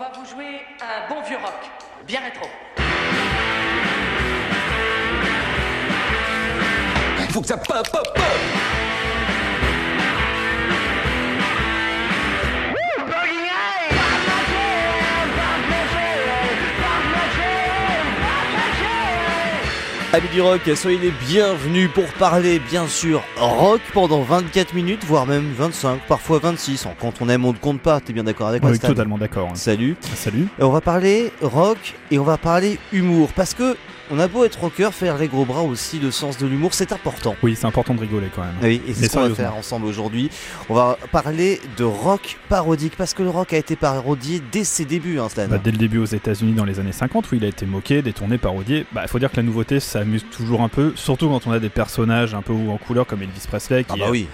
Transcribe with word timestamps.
va 0.00 0.10
vous 0.16 0.24
jouer 0.24 0.62
un 0.80 1.12
bon 1.14 1.20
vieux 1.20 1.36
rock, 1.36 1.52
bien 2.06 2.20
rétro. 2.20 2.48
Faut 7.30 7.42
que 7.42 7.46
ça 7.46 7.58
pop, 7.58 7.86
pop, 7.92 8.14
pop 8.14 8.24
Amis 20.12 20.26
du 20.32 20.40
rock, 20.40 20.62
soyez 20.74 20.98
les 20.98 21.12
bienvenus 21.28 21.88
pour 21.94 22.04
parler 22.14 22.58
bien 22.58 22.88
sûr 22.88 23.22
rock 23.36 23.80
pendant 23.94 24.22
24 24.22 24.74
minutes, 24.74 25.04
voire 25.04 25.24
même 25.24 25.52
25, 25.56 26.00
parfois 26.08 26.40
26. 26.40 26.88
Quand 27.00 27.12
on 27.20 27.28
aime, 27.28 27.44
on 27.44 27.52
ne 27.52 27.58
compte 27.58 27.80
pas, 27.80 28.00
t'es 28.00 28.12
bien 28.12 28.24
d'accord 28.24 28.48
avec 28.48 28.60
moi 28.60 28.72
Oui, 28.72 28.78
totalement 28.80 29.18
d'accord. 29.18 29.50
hein. 29.52 29.54
Salut. 29.54 29.96
Salut. 30.16 30.48
Et 30.58 30.64
on 30.64 30.70
va 30.70 30.80
parler 30.80 31.30
rock 31.40 31.94
et 32.10 32.18
on 32.18 32.24
va 32.24 32.38
parler 32.38 32.80
humour 32.92 33.28
parce 33.36 33.54
que 33.54 33.76
on 34.10 34.18
a 34.18 34.28
beau 34.28 34.44
être 34.44 34.60
rocker, 34.60 34.90
faire 34.92 35.18
les 35.18 35.28
gros 35.28 35.44
bras 35.44 35.62
aussi, 35.62 35.98
le 35.98 36.10
sens 36.10 36.36
de 36.38 36.46
l'humour, 36.46 36.74
c'est 36.74 36.92
important. 36.92 37.36
Oui, 37.42 37.56
c'est 37.56 37.66
important 37.66 37.94
de 37.94 38.00
rigoler 38.00 38.28
quand 38.34 38.42
même. 38.42 38.54
Oui, 38.62 38.82
et 38.86 38.92
c'est 38.92 39.08
ce 39.08 39.16
qu'on 39.16 39.28
va 39.28 39.34
faire 39.34 39.54
ensemble 39.54 39.86
aujourd'hui. 39.86 40.30
On 40.68 40.74
va 40.74 40.98
parler 41.12 41.60
de 41.76 41.84
rock 41.84 42.38
parodique 42.48 42.96
parce 42.96 43.14
que 43.14 43.22
le 43.22 43.30
rock 43.30 43.52
a 43.52 43.56
été 43.56 43.76
parodié 43.76 44.42
dès 44.50 44.64
ses 44.64 44.84
débuts, 44.84 45.20
hein, 45.20 45.28
Stan. 45.28 45.46
Bah, 45.48 45.58
dès 45.62 45.70
le 45.70 45.78
début 45.78 45.98
aux 45.98 46.06
États-Unis 46.06 46.54
dans 46.54 46.64
les 46.64 46.80
années 46.80 46.92
50, 46.92 47.30
où 47.30 47.36
il 47.36 47.44
a 47.44 47.48
été 47.48 47.66
moqué, 47.66 48.02
détourné, 48.02 48.38
parodié, 48.38 48.84
bah, 48.92 49.06
faut 49.06 49.18
dire 49.18 49.30
que 49.30 49.36
la 49.36 49.44
nouveauté, 49.44 49.78
ça 49.78 50.00
amuse 50.00 50.24
toujours 50.30 50.62
un 50.62 50.68
peu, 50.68 50.92
surtout 50.96 51.28
quand 51.28 51.46
on 51.46 51.52
a 51.52 51.60
des 51.60 51.68
personnages 51.68 52.34
un 52.34 52.42
peu 52.42 52.52
en 52.52 52.78
couleur 52.78 53.06
comme 53.06 53.22
Elvis 53.22 53.46
Presley, 53.46 53.84
qui 53.84 53.92
ah 53.92 53.96
bah 53.96 54.06
est 54.06 54.10
oui, 54.10 54.28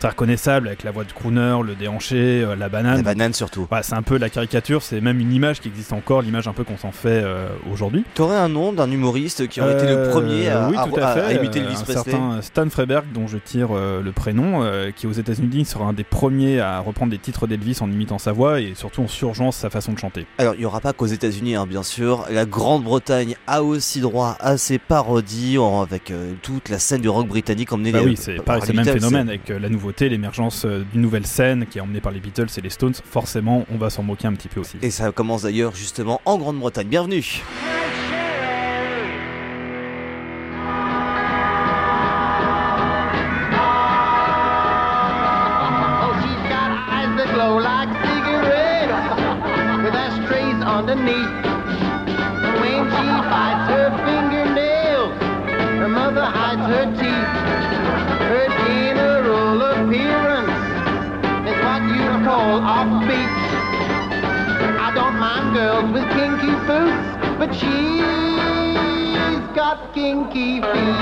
très 0.00 0.08
reconnaissable 0.08 0.66
avec 0.66 0.82
la 0.82 0.90
voix 0.90 1.04
de 1.04 1.12
crooner, 1.12 1.58
le 1.64 1.74
déhanché, 1.74 2.42
euh, 2.42 2.56
la 2.56 2.68
banane. 2.68 2.96
la 2.96 3.02
banane 3.02 3.34
surtout. 3.34 3.68
C'est 3.82 3.94
un 3.94 4.02
peu 4.02 4.18
la 4.18 4.30
caricature, 4.30 4.82
c'est 4.82 5.00
même 5.00 5.20
une 5.20 5.32
image 5.32 5.60
qui 5.60 5.68
existe 5.68 5.92
encore, 5.92 6.22
l'image 6.22 6.48
un 6.48 6.52
peu 6.52 6.64
qu'on 6.64 6.78
s'en 6.78 6.90
fait 6.90 7.22
euh, 7.22 7.46
aujourd'hui. 7.72 8.04
T'aurais 8.14 8.36
un 8.36 8.48
nom 8.48 8.72
d'un 8.72 8.90
humoriste 8.90 9.46
qui 9.46 9.60
aurait 9.60 9.74
été 9.74 9.86
le 9.86 9.98
Euh, 9.98 10.10
premier 10.10 10.48
à, 10.48 10.68
oui, 10.68 10.76
tout 10.88 10.98
à 10.98 11.04
à- 11.06 11.14
fait, 11.14 11.20
à 11.20 11.32
imiter 11.34 11.58
Elvis 11.60 11.74
un 11.76 11.82
Presley 11.82 11.94
certain 11.94 12.42
Stan 12.42 12.68
Freberg, 12.70 13.04
dont 13.12 13.26
je 13.26 13.36
tire 13.36 13.68
euh, 13.72 14.00
le 14.02 14.12
prénom, 14.12 14.64
qui 14.96 15.06
aux 15.06 15.12
États-Unis 15.12 15.66
sera 15.66 15.84
un 15.84 15.92
des 15.92 16.04
premiers 16.04 16.60
à 16.60 16.80
reprendre 16.80 17.10
des 17.10 17.18
titres 17.18 17.46
d'Elvis 17.46 17.78
en 17.82 17.90
imitant 17.90 18.18
sa 18.18 18.32
voix 18.32 18.60
et 18.60 18.72
surtout 18.74 19.02
en 19.02 19.08
surgeant 19.08 19.52
sa 19.52 19.68
façon 19.68 19.92
de 19.92 19.98
chanter. 19.98 20.26
Alors, 20.38 20.54
il 20.54 20.60
n'y 20.60 20.64
aura 20.64 20.80
pas 20.80 20.92
qu'aux 20.94 21.06
États-Unis, 21.06 21.56
hein, 21.56 21.66
bien 21.66 21.82
sûr. 21.82 22.24
La 22.30 22.46
Grande-Bretagne 22.46 23.36
a 23.46 23.62
aussi 23.62 24.00
droit 24.00 24.36
à 24.40 24.56
ses 24.56 24.78
parodies 24.78 25.58
avec 25.82 26.12
toute 26.42 26.68
la 26.70 26.78
scène 26.78 27.02
du 27.02 27.08
rock 27.10 27.26
britannique 27.28 27.72
emmenée 27.72 27.92
Bah 27.92 28.00
oui, 28.02 28.16
c'est 28.16 28.36
par 28.36 28.44
pareil, 28.44 28.62
c'est 28.66 28.72
le 28.72 28.82
même 28.82 28.94
phénomène 28.94 29.28
avec 29.28 29.48
la 29.48 29.68
nouveauté, 29.68 29.89
l'émergence 29.98 30.64
euh, 30.64 30.84
d'une 30.92 31.02
nouvelle 31.02 31.26
scène 31.26 31.66
qui 31.66 31.78
est 31.78 31.80
emmenée 31.80 32.00
par 32.00 32.12
les 32.12 32.20
Beatles 32.20 32.48
et 32.56 32.60
les 32.60 32.70
Stones. 32.70 32.94
Forcément, 32.94 33.66
on 33.70 33.76
va 33.76 33.90
s'en 33.90 34.02
moquer 34.02 34.28
un 34.28 34.34
petit 34.34 34.48
peu 34.48 34.60
aussi. 34.60 34.78
Et 34.82 34.90
ça 34.90 35.12
commence 35.12 35.42
d'ailleurs 35.42 35.74
justement 35.74 36.20
en 36.24 36.38
Grande-Bretagne. 36.38 36.88
Bienvenue 36.88 37.42
Oh, 50.72 51.40
boots, 67.50 67.58
but 67.58 67.58
she's 67.58 69.54
got 69.54 69.92
kinky 69.94 70.60
feet. 70.60 70.94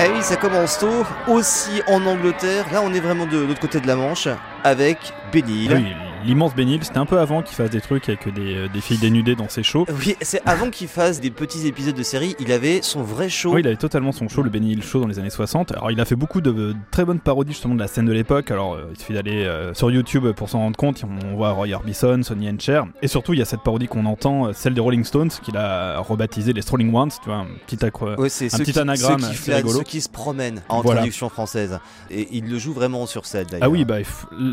Eh 0.00 0.08
oui, 0.10 0.22
ça 0.22 0.36
commence 0.36 0.78
tôt, 0.78 1.04
aussi 1.28 1.82
en 1.86 2.04
Angleterre. 2.06 2.64
Là, 2.72 2.80
on 2.82 2.92
est 2.92 3.00
vraiment 3.00 3.26
de 3.26 3.38
l'autre 3.38 3.60
côté 3.60 3.78
de 3.80 3.86
la 3.86 3.94
Manche 3.94 4.28
avec 4.64 5.12
Benny 5.32 5.64
Hill. 5.64 5.72
Oui, 5.74 5.96
l'immense 6.24 6.54
Benny 6.54 6.74
Hill, 6.74 6.84
c'était 6.84 6.98
un 6.98 7.06
peu 7.06 7.18
avant 7.18 7.42
qu'il 7.42 7.54
fasse 7.56 7.70
des 7.70 7.80
trucs 7.80 8.08
avec 8.08 8.32
des, 8.32 8.54
euh, 8.56 8.68
des 8.68 8.80
filles 8.80 8.98
dénudées 8.98 9.34
dans 9.34 9.48
ses 9.48 9.62
shows. 9.62 9.86
Oui, 10.04 10.16
c'est 10.20 10.40
avant 10.46 10.70
qu'il 10.70 10.88
fasse 10.88 11.20
des 11.20 11.30
petits 11.30 11.66
épisodes 11.66 11.94
de 11.94 12.02
série, 12.02 12.34
il 12.40 12.52
avait 12.52 12.80
son 12.82 13.02
vrai 13.02 13.28
show. 13.28 13.52
Oui, 13.54 13.60
il 13.60 13.66
avait 13.66 13.76
totalement 13.76 14.12
son 14.12 14.28
show, 14.28 14.42
le 14.42 14.50
Benny 14.50 14.72
Hill 14.72 14.82
Show 14.82 15.00
dans 15.00 15.06
les 15.08 15.18
années 15.18 15.30
60. 15.30 15.72
Alors, 15.72 15.90
il 15.90 16.00
a 16.00 16.04
fait 16.04 16.16
beaucoup 16.16 16.40
de, 16.40 16.52
de 16.52 16.74
très 16.90 17.04
bonnes 17.04 17.20
parodies 17.20 17.52
justement 17.52 17.74
de 17.74 17.80
la 17.80 17.86
scène 17.88 18.06
de 18.06 18.12
l'époque. 18.12 18.50
Alors, 18.50 18.74
euh, 18.74 18.88
il 18.92 18.98
suffit 18.98 19.14
d'aller 19.14 19.44
euh, 19.44 19.74
sur 19.74 19.90
YouTube 19.90 20.26
pour 20.32 20.48
s'en 20.48 20.58
rendre 20.60 20.76
compte. 20.76 21.02
On 21.24 21.36
voit 21.36 21.50
Roy 21.52 21.72
Orbison, 21.74 22.22
Sonny 22.22 22.48
and 22.48 22.56
Cher. 22.58 22.86
Et 23.02 23.08
surtout, 23.08 23.32
il 23.32 23.38
y 23.38 23.42
a 23.42 23.46
cette 23.46 23.62
parodie 23.62 23.86
qu'on 23.88 24.06
entend, 24.06 24.46
euh, 24.48 24.52
celle 24.52 24.74
des 24.74 24.80
Rolling 24.80 25.04
Stones, 25.04 25.30
qu'il 25.42 25.56
a 25.56 25.98
rebaptisé 26.00 26.52
les 26.52 26.62
Strolling 26.62 26.92
Ones. 26.94 27.10
Tu 27.22 27.28
vois, 27.28 27.38
un 27.38 27.46
petit 27.66 27.84
accro. 27.84 28.06
Ouais, 28.16 28.26
un 28.28 28.58
petit 28.58 28.72
qui, 28.72 28.78
anagramme 28.78 29.20
ceux 29.20 29.32
qui 29.44 29.52
rigolo. 29.52 29.78
ceux 29.78 29.84
qui 29.84 30.00
se 30.00 30.08
promènent 30.08 30.62
en 30.68 30.80
Voilà. 30.82 31.00
traduction 31.00 31.28
française. 31.28 31.78
Et 32.10 32.28
il 32.32 32.48
le 32.50 32.58
joue 32.58 32.72
vraiment 32.72 33.06
sur 33.06 33.26
scène 33.26 33.46
d'ailleurs. 33.50 33.66
Ah 33.66 33.70
oui, 33.70 33.84
bah, 33.84 33.96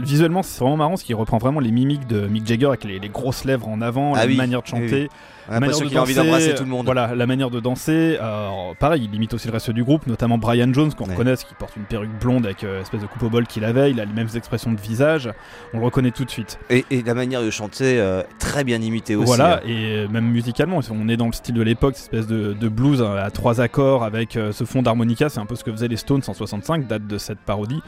visuellement, 0.04 0.44
c'est 0.44 0.60
vraiment 0.60 0.78
marrant 0.78 0.92
parce 0.92 1.04
qu'il 1.04 1.16
reprend 1.16 1.38
vraiment 1.38 1.59
les 1.60 1.72
mimiques 1.72 2.08
de 2.08 2.28
Mick 2.28 2.46
Jagger 2.48 2.68
avec 2.68 2.84
les, 2.84 3.00
les 3.00 3.10
grosses 3.10 3.46
lèvres 3.46 3.68
en 3.68 3.82
avant, 3.82 4.14
Ah 4.16 4.20
la 4.22 4.26
oui, 4.28 4.36
manière 4.38 4.62
de 4.62 4.68
chanter. 4.68 5.04
oui. 5.04 5.10
On 5.50 5.52
a 5.52 5.56
la 5.56 5.60
manière 5.60 5.76
l'impression 5.80 5.86
de 5.86 5.90
qu'il 5.90 5.98
a 5.98 6.02
envie 6.02 6.14
danser, 6.16 6.26
d'embrasser 6.28 6.56
tout 6.56 6.64
le 6.64 6.70
monde. 6.70 6.86
Voilà, 6.86 7.16
la 7.16 7.26
manière 7.26 7.50
de 7.50 7.60
danser. 7.60 8.18
Alors, 8.18 8.76
pareil, 8.78 9.08
il 9.12 9.16
imite 9.16 9.34
aussi 9.34 9.48
le 9.48 9.54
reste 9.54 9.72
du 9.72 9.84
groupe, 9.84 10.06
notamment 10.08 10.38
Brian 10.38 10.72
Jones, 10.72 10.94
qu'on 10.94 11.06
Ouais. 11.06 11.12
reconnaît, 11.14 11.36
qui 11.38 11.54
porte 11.58 11.76
une 11.76 11.84
perruque 11.84 12.12
blonde 12.20 12.46
avec 12.46 12.64
euh, 12.64 12.82
espèce 12.82 13.02
de 13.02 13.08
coupe 13.08 13.24
au 13.24 13.30
bol 13.30 13.48
qu'il 13.48 13.66
avait. 13.66 13.90
Il 13.92 14.00
a 14.00 14.06
les 14.06 14.14
mêmes 14.14 14.30
expressions 14.36 14.72
de 14.72 14.80
visage. 14.80 15.30
On 15.74 15.80
le 15.80 15.86
reconnaît 15.86 16.12
tout 16.12 16.24
de 16.26 16.30
suite. 16.30 16.60
Et, 16.70 16.86
et 16.92 17.02
la 17.02 17.14
manière 17.14 17.42
de 17.42 17.50
chanter, 17.50 18.00
euh, 18.00 18.22
très 18.38 18.64
bien 18.64 18.80
imitée 18.82 19.16
aussi. 19.16 19.26
Voilà, 19.28 19.58
hein. 19.58 19.68
et 19.68 20.08
même 20.08 20.26
musicalement, 20.26 20.80
on 20.92 21.10
est 21.10 21.18
dans 21.18 21.28
le 21.28 21.34
style 21.34 21.56
de 21.56 21.62
l'époque, 21.64 21.96
cette 21.96 22.14
espèce 22.14 22.28
de, 22.28 22.54
de 22.54 22.68
blues 22.70 23.02
euh, 23.02 23.24
à 23.26 23.32
trois 23.32 23.60
accords 23.62 24.04
avec 24.04 24.36
euh, 24.38 24.52
ce 24.52 24.64
fond 24.66 24.82
d'harmonica. 24.82 25.30
C'est 25.30 25.40
un 25.40 25.46
peu 25.46 25.56
ce 25.56 25.64
que 25.64 25.72
faisaient 25.72 25.88
les 25.88 25.98
Stones 25.98 26.22
en 26.28 26.34
65, 26.34 26.88
date 26.88 27.08
de 27.08 27.18
cette 27.18 27.40
parodie. 27.40 27.82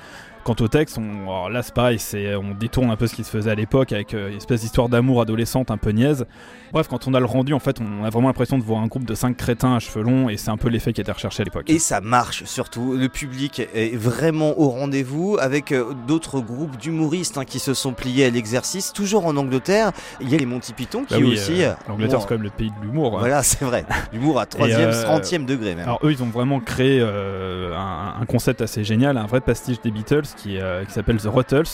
Quant 0.44 0.56
au 0.60 0.68
texte, 0.68 0.98
on, 0.98 1.50
là 1.50 1.62
c'est 1.62 1.74
pareil, 1.76 2.00
c'est, 2.00 2.36
on 2.36 2.56
détourne 2.56 2.90
un 2.90 2.96
peu 2.96 3.06
ce 3.06 3.14
qui 3.14 3.24
se 3.24 3.30
faisait 3.30 3.52
à 3.52 3.56
l'époque 3.56 3.92
avec 3.92 4.16
euh, 4.16 4.30
une 4.32 4.38
espèce 4.38 4.62
d'histoire 4.62 4.90
d'amour 4.90 5.22
adolescente 5.22 5.70
un 5.70 5.78
peu 5.78 5.92
niaise. 5.92 6.26
Bref, 6.74 6.88
quand 6.88 7.08
on 7.08 7.14
a 7.14 7.20
le 7.20 7.28
rendu, 7.28 7.51
en 7.54 7.60
fait, 7.60 7.78
on 7.82 8.04
a 8.04 8.10
vraiment 8.10 8.28
l'impression 8.28 8.58
de 8.58 8.64
voir 8.64 8.82
un 8.82 8.88
groupe 8.88 9.06
de 9.06 9.16
cinq 9.16 9.38
crétins 9.38 9.76
à 9.76 9.80
cheveux 9.80 10.04
longs 10.04 10.30
et 10.30 10.38
c'est 10.38 10.50
un 10.50 10.58
peu 10.58 10.70
l'effet 10.70 10.94
qui 10.94 11.02
était 11.02 11.12
recherché 11.12 11.42
à 11.42 11.44
l'époque. 11.46 11.70
Et 11.70 11.80
ça 11.80 12.02
marche 12.02 12.44
surtout. 12.46 12.94
Le 12.96 13.10
public 13.10 13.62
est 13.74 13.96
vraiment 13.96 14.60
au 14.60 14.70
rendez-vous 14.70 15.38
avec 15.40 15.72
euh, 15.72 15.94
d'autres 16.08 16.40
groupes 16.40 16.78
d'humoristes 16.78 17.38
hein, 17.38 17.46
qui 17.46 17.60
se 17.60 17.74
sont 17.74 17.94
pliés 17.94 18.26
à 18.26 18.30
l'exercice. 18.30 18.94
Toujours 18.94 19.26
en 19.26 19.36
Angleterre, 19.38 19.92
il 20.20 20.30
y 20.30 20.36
a 20.36 20.38
les 20.38 20.46
Monty 20.46 20.74
Python 20.74 21.04
qui 21.06 21.14
Bah 21.14 21.20
oui, 21.22 21.34
aussi. 21.34 21.64
euh, 21.64 21.74
L'Angleterre, 21.88 22.20
bon, 22.20 22.22
c'est 22.24 22.28
quand 22.30 22.36
même 22.36 22.44
le 22.44 22.50
pays 22.50 22.72
de 22.72 22.86
l'humour. 22.86 23.16
hein. 23.16 23.20
Voilà, 23.20 23.44
c'est 23.44 23.64
vrai. 23.66 23.86
L'humour 24.14 24.40
à 24.40 24.46
3 24.46 24.68
e 24.68 24.72
euh, 24.74 25.04
30e 25.20 25.46
degré 25.46 25.76
même. 25.76 25.86
Alors 25.86 26.00
eux, 26.04 26.12
ils 26.12 26.22
ont 26.24 26.30
vraiment 26.30 26.60
créé 26.60 27.00
euh, 27.02 27.76
un, 27.76 28.22
un 28.22 28.26
concept 28.26 28.62
assez 28.62 28.84
génial, 28.84 29.18
un 29.18 29.26
vrai 29.26 29.42
pastiche 29.42 29.82
des 29.82 29.92
Beatles 29.92 30.24
qui, 30.38 30.60
euh, 30.60 30.84
qui 30.86 30.94
s'appelle 30.94 31.18
The 31.18 31.28
Ruttles. 31.28 31.66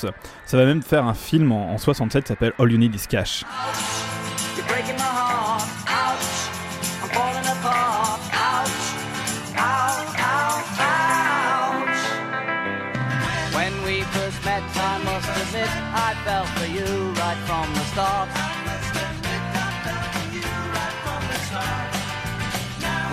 Ça 0.45 0.57
va 0.57 0.65
même 0.65 0.81
faire 0.81 1.05
un 1.05 1.13
film 1.13 1.51
en, 1.51 1.71
en 1.73 1.77
67 1.77 2.23
qui 2.23 2.27
s'appelle 2.29 2.53
All 2.59 2.71
You 2.71 2.77
Need 2.77 2.95
Is 2.95 3.07
Cash. 3.09 3.43
You're 4.57 4.65
breaking 4.67 4.95
my 4.95 5.01
heart. 5.01 5.26
First 14.17 14.43
met, 14.45 14.63
I 14.73 14.97
must 15.09 15.29
admit, 15.41 15.71
I 16.07 16.09
fell 16.25 16.45
for 16.57 16.67
you 16.77 16.89
right 17.21 17.41
from 17.47 17.67
the 17.77 17.85
start. 17.93 18.29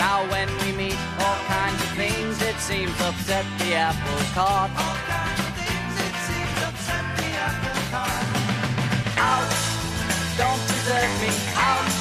Now 0.05 0.19
when 0.33 0.49
we 0.63 0.71
meet, 0.83 0.99
all 1.25 1.41
kinds 1.57 1.81
of 1.87 1.91
things 2.01 2.35
it 2.51 2.59
seems 2.71 2.97
upset 3.09 3.45
the 3.59 3.71
apple 3.89 4.23
cart. 4.37 4.71
Ouch, 9.31 9.61
don't 10.41 10.63
desert 10.71 11.13
me. 11.23 11.33
Ouch, 11.71 11.97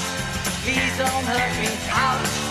please 0.63 0.95
don't 1.03 1.25
hurt 1.31 1.53
me. 1.63 1.71
Ouch, 2.07 2.42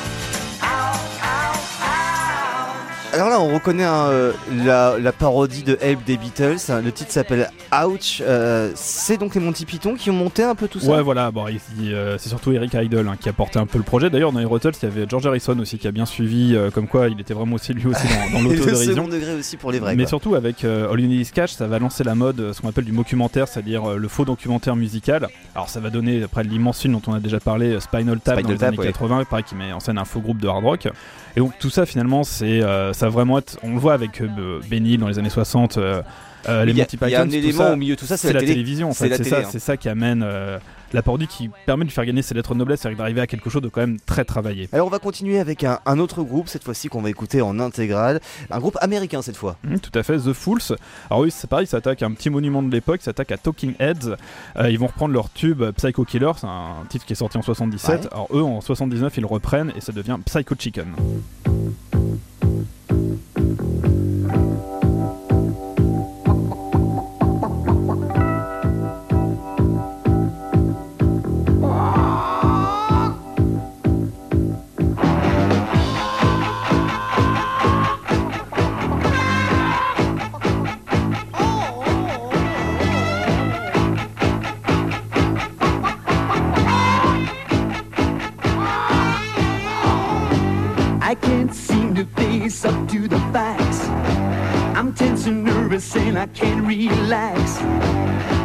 Alors 3.12 3.28
là, 3.28 3.38
on 3.42 3.52
reconnaît 3.52 3.84
hein, 3.84 4.06
euh, 4.06 4.32
la, 4.64 4.96
la 4.98 5.12
parodie 5.12 5.62
de 5.62 5.76
Help 5.82 6.02
des 6.06 6.16
Beatles. 6.16 6.56
Le 6.82 6.90
titre 6.92 7.10
s'appelle 7.12 7.50
Ouch. 7.84 8.22
Euh, 8.22 8.70
c'est 8.74 9.18
donc 9.18 9.34
les 9.34 9.40
Monty 9.42 9.66
Python 9.66 9.96
qui 9.96 10.08
ont 10.08 10.14
monté 10.14 10.42
un 10.42 10.54
peu 10.54 10.66
tout 10.66 10.80
ça. 10.80 10.90
Ouais, 10.90 11.02
voilà, 11.02 11.30
bon, 11.30 11.44
euh, 11.46 12.16
c'est 12.18 12.30
surtout 12.30 12.52
Eric 12.52 12.72
Idle 12.72 13.06
hein, 13.06 13.16
qui 13.20 13.28
a 13.28 13.34
porté 13.34 13.58
un 13.58 13.66
peu 13.66 13.76
le 13.76 13.84
projet. 13.84 14.08
D'ailleurs, 14.08 14.32
dans 14.32 14.38
les 14.38 14.46
Ruttles, 14.46 14.72
il 14.82 14.88
y 14.88 14.92
avait 14.92 15.06
George 15.06 15.26
Harrison 15.26 15.58
aussi 15.58 15.76
qui 15.76 15.86
a 15.86 15.92
bien 15.92 16.06
suivi, 16.06 16.56
euh, 16.56 16.70
comme 16.70 16.88
quoi 16.88 17.08
il 17.08 17.20
était 17.20 17.34
vraiment 17.34 17.56
aussi 17.56 17.74
lui 17.74 17.86
aussi 17.86 18.00
dans, 18.06 18.38
dans 18.38 18.44
le 18.48 18.54
l'autodérision. 18.54 18.94
second 18.94 19.08
degré 19.08 19.34
aussi 19.34 19.58
pour 19.58 19.72
les 19.72 19.78
vrais. 19.78 19.94
Mais 19.94 20.04
quoi. 20.04 20.08
surtout 20.08 20.34
avec 20.34 20.64
All 20.64 20.98
You 20.98 21.06
Need 21.06 21.20
Is 21.20 21.32
Cash, 21.34 21.52
ça 21.52 21.66
va 21.66 21.78
lancer 21.78 22.04
la 22.04 22.14
mode, 22.14 22.54
ce 22.54 22.62
qu'on 22.62 22.68
appelle 22.70 22.86
du 22.86 22.92
mockumentaire, 22.92 23.46
c'est-à-dire 23.46 23.90
le 23.90 24.08
faux 24.08 24.24
documentaire 24.24 24.74
musical. 24.74 25.28
Alors 25.54 25.68
ça 25.68 25.80
va 25.80 25.90
donner, 25.90 26.22
après 26.22 26.44
l'immense 26.44 26.80
film 26.80 26.94
dont 26.94 27.02
on 27.08 27.12
a 27.12 27.20
déjà 27.20 27.40
parlé, 27.40 27.78
Spinal 27.78 28.20
Tap 28.20 28.38
Spinal 28.38 28.42
dans 28.44 28.50
les 28.52 28.58
Tap, 28.58 28.68
années 28.68 28.78
oui. 28.78 28.86
80, 28.86 29.24
pareil, 29.24 29.44
qui 29.44 29.54
met 29.54 29.70
en 29.72 29.80
scène 29.80 29.98
un 29.98 30.06
faux 30.06 30.20
groupe 30.20 30.38
de 30.38 30.48
hard 30.48 30.64
rock. 30.64 30.88
Et 31.36 31.40
donc 31.40 31.52
tout 31.58 31.70
ça 31.70 31.84
finalement, 31.86 32.24
c'est, 32.24 32.62
ça 33.02 33.06
va 33.08 33.14
vraiment 33.14 33.38
être, 33.38 33.58
on 33.64 33.72
le 33.74 33.80
voit 33.80 33.94
avec 33.94 34.20
euh, 34.20 34.60
Benny 34.70 34.96
dans 34.96 35.08
les 35.08 35.18
années 35.18 35.28
60. 35.28 35.76
euh, 35.76 36.02
Euh, 36.48 36.64
les 36.64 36.72
Il 36.72 36.78
y 36.78 36.80
a, 36.80 36.84
Monty 36.84 36.98
il 37.02 37.08
y 37.10 37.14
a 37.14 37.20
un 37.20 37.24
Python, 37.26 37.36
élément 37.38 37.58
ça, 37.64 37.72
au 37.72 37.76
milieu 37.76 37.94
de 37.94 38.00
tout 38.00 38.06
ça, 38.06 38.16
c'est 38.16 38.28
c'est 38.28 38.32
la, 38.32 38.34
la, 38.34 38.40
télé. 38.40 38.52
télévision 38.54 38.88
en 38.90 38.92
C'est 38.92 39.08
fait. 39.08 39.16
C'est 39.22 39.30
ça, 39.30 39.38
hein. 39.38 39.48
c'est 39.48 39.58
ça 39.60 39.76
qui 39.76 39.88
amène 39.88 40.24
euh, 40.24 40.58
la 40.92 41.02
parodie 41.02 41.28
qui 41.28 41.50
permet 41.66 41.84
de 41.84 41.88
lui 41.90 41.94
faire 41.94 42.04
gagner 42.04 42.22
ses 42.22 42.34
lettres 42.34 42.52
de 42.54 42.58
noblesse, 42.58 42.80
c'est-à-dire 42.80 42.98
d'arriver 42.98 43.20
à 43.20 43.28
quelque 43.28 43.48
chose 43.48 43.62
de 43.62 43.68
quand 43.68 43.80
même 43.80 43.98
très 44.06 44.24
travaillé. 44.24 44.68
Alors 44.72 44.88
on 44.88 44.90
va 44.90 44.98
continuer 44.98 45.38
avec 45.38 45.62
un, 45.62 45.78
un 45.86 45.98
autre 46.00 46.24
groupe, 46.24 46.48
cette 46.48 46.64
fois-ci 46.64 46.88
qu'on 46.88 47.00
va 47.00 47.10
écouter 47.10 47.42
en 47.42 47.60
intégrale. 47.60 48.20
Un 48.50 48.58
groupe 48.58 48.76
américain 48.80 49.22
cette 49.22 49.36
fois. 49.36 49.56
Hum, 49.64 49.78
tout 49.78 49.96
à 49.96 50.02
fait, 50.02 50.18
The 50.18 50.32
Fools. 50.32 50.76
Alors 51.10 51.22
oui, 51.22 51.30
c'est 51.30 51.48
pareil, 51.48 51.66
ils 51.66 51.70
s'attaquent 51.70 52.02
à 52.02 52.06
un 52.06 52.12
petit 52.12 52.28
monument 52.30 52.62
de 52.62 52.72
l'époque, 52.72 52.98
ils 53.02 53.04
s'attaquent 53.04 53.32
à 53.32 53.36
Talking 53.38 53.74
Heads. 53.78 54.16
Euh, 54.56 54.68
ils 54.70 54.80
vont 54.80 54.88
reprendre 54.88 55.14
leur 55.14 55.30
tube 55.30 55.62
Psycho 55.76 56.04
Killer, 56.04 56.32
c'est 56.36 56.46
un 56.48 56.84
titre 56.88 57.04
qui 57.06 57.12
est 57.12 57.16
sorti 57.16 57.38
en 57.38 57.42
77. 57.42 57.88
Ouais. 58.04 58.08
Alors 58.12 58.26
eux, 58.34 58.42
en 58.42 58.60
79, 58.60 59.12
ils 59.16 59.20
le 59.20 59.26
reprennent 59.26 59.72
et 59.76 59.80
ça 59.80 59.92
devient 59.92 60.18
Psycho 60.26 60.56
Chicken. 60.58 60.86
thank 62.92 63.24
you 63.36 64.01
I 96.22 96.26
can't 96.26 96.64
relax. 96.64 97.56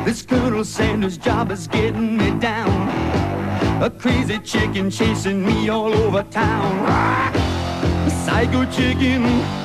This 0.03 0.23
Colonel 0.23 0.65
Sanders 0.65 1.15
job 1.15 1.51
is 1.51 1.67
getting 1.67 2.17
me 2.17 2.31
down. 2.39 2.89
A 3.83 3.89
crazy 3.91 4.39
chicken 4.39 4.89
chasing 4.89 5.45
me 5.45 5.69
all 5.69 5.93
over 5.93 6.23
town. 6.23 6.73
A 8.07 8.09
psycho 8.25 8.65
chicken. 8.71 9.56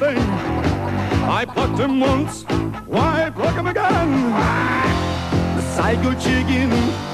I 0.00 1.44
plucked 1.44 1.78
him 1.78 1.98
once, 1.98 2.44
why 2.86 3.32
pluck 3.34 3.54
him 3.54 3.66
again? 3.66 4.30
The 5.56 5.62
psycho 5.62 6.14
chicken. 6.14 7.07